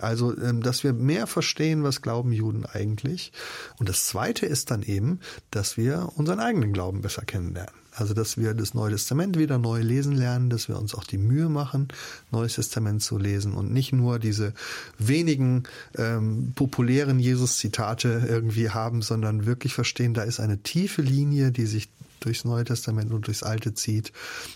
[0.00, 3.32] Also, ähm, dass wir mehr verstehen, was glauben Juden eigentlich.
[3.78, 5.20] Und das Zweite ist dann eben,
[5.52, 7.85] dass wir unseren eigenen Glauben besser kennenlernen.
[7.98, 11.16] Also, dass wir das Neue Testament wieder neu lesen lernen, dass wir uns auch die
[11.16, 11.88] Mühe machen,
[12.30, 14.52] Neues Testament zu lesen und nicht nur diese
[14.98, 15.62] wenigen
[15.96, 21.88] ähm, populären Jesus-Zitate irgendwie haben, sondern wirklich verstehen, da ist eine tiefe Linie, die sich
[22.26, 24.12] durchs Neue Testament und durchs Alte zieht.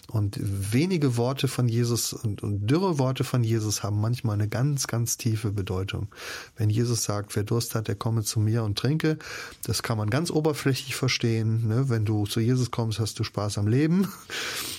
[0.08, 4.86] Und wenige Worte von Jesus und, und dürre Worte von Jesus haben manchmal eine ganz,
[4.86, 6.08] ganz tiefe Bedeutung.
[6.56, 9.18] Wenn Jesus sagt, wer Durst hat, der komme zu mir und trinke,
[9.64, 11.68] das kann man ganz oberflächlich verstehen.
[11.68, 11.88] Ne?
[11.88, 14.08] Wenn du zu Jesus kommst, hast du Spaß am Leben.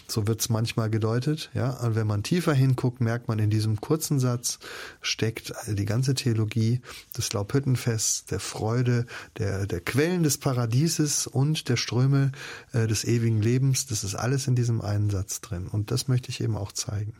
[0.08, 1.50] So wird's manchmal gedeutet.
[1.54, 1.72] Ja?
[1.80, 4.60] Und wenn man tiefer hinguckt, merkt man in diesem kurzen Satz
[5.02, 6.82] steckt die ganze Theologie
[7.18, 9.06] des Laubhüttenfests, der Freude,
[9.38, 12.32] der, der Quellen des Paradieses und der Ströme
[12.74, 13.86] äh, des ewigen Lebens.
[13.88, 15.68] Das ist alles in diesem einen Satz drin.
[15.68, 17.14] Und das möchte ich eben auch zeigen.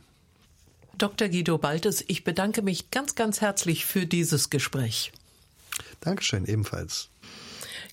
[0.98, 1.28] Dr.
[1.28, 5.12] Guido Baltes, ich bedanke mich ganz, ganz herzlich für dieses Gespräch.
[6.00, 7.08] Dankeschön, ebenfalls.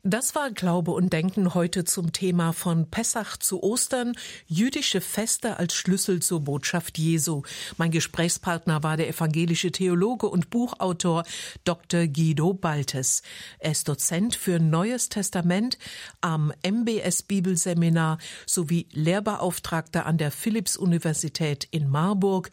[0.04, 4.14] Das war Glaube und Denken heute zum Thema von Pessach zu Ostern,
[4.48, 7.42] jüdische Feste als Schlüssel zur Botschaft Jesu.
[7.76, 11.26] Mein Gesprächspartner war der evangelische Theologe und Buchautor
[11.66, 12.08] Dr.
[12.08, 13.24] Guido Baltes.
[13.60, 15.78] Er ist Dozent für Neues Testament
[16.22, 22.52] am MBS Bibelseminar sowie Lehrbeauftragter an der Philipps-Universität in Marburg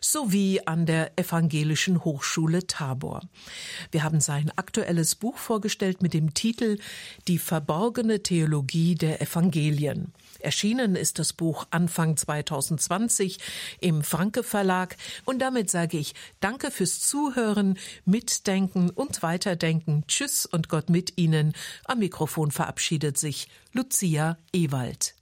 [0.00, 3.22] sowie an der Evangelischen Hochschule Tabor.
[3.92, 6.78] Wir haben sein aktuelles Buch vorgestellt mit dem Titel
[7.26, 10.12] die verborgene Theologie der Evangelien.
[10.40, 13.38] Erschienen ist das Buch Anfang 2020
[13.80, 20.04] im Franke Verlag und damit sage ich Danke fürs Zuhören, Mitdenken und Weiterdenken.
[20.06, 21.54] Tschüss und Gott mit Ihnen.
[21.84, 25.17] Am Mikrofon verabschiedet sich Lucia Ewald.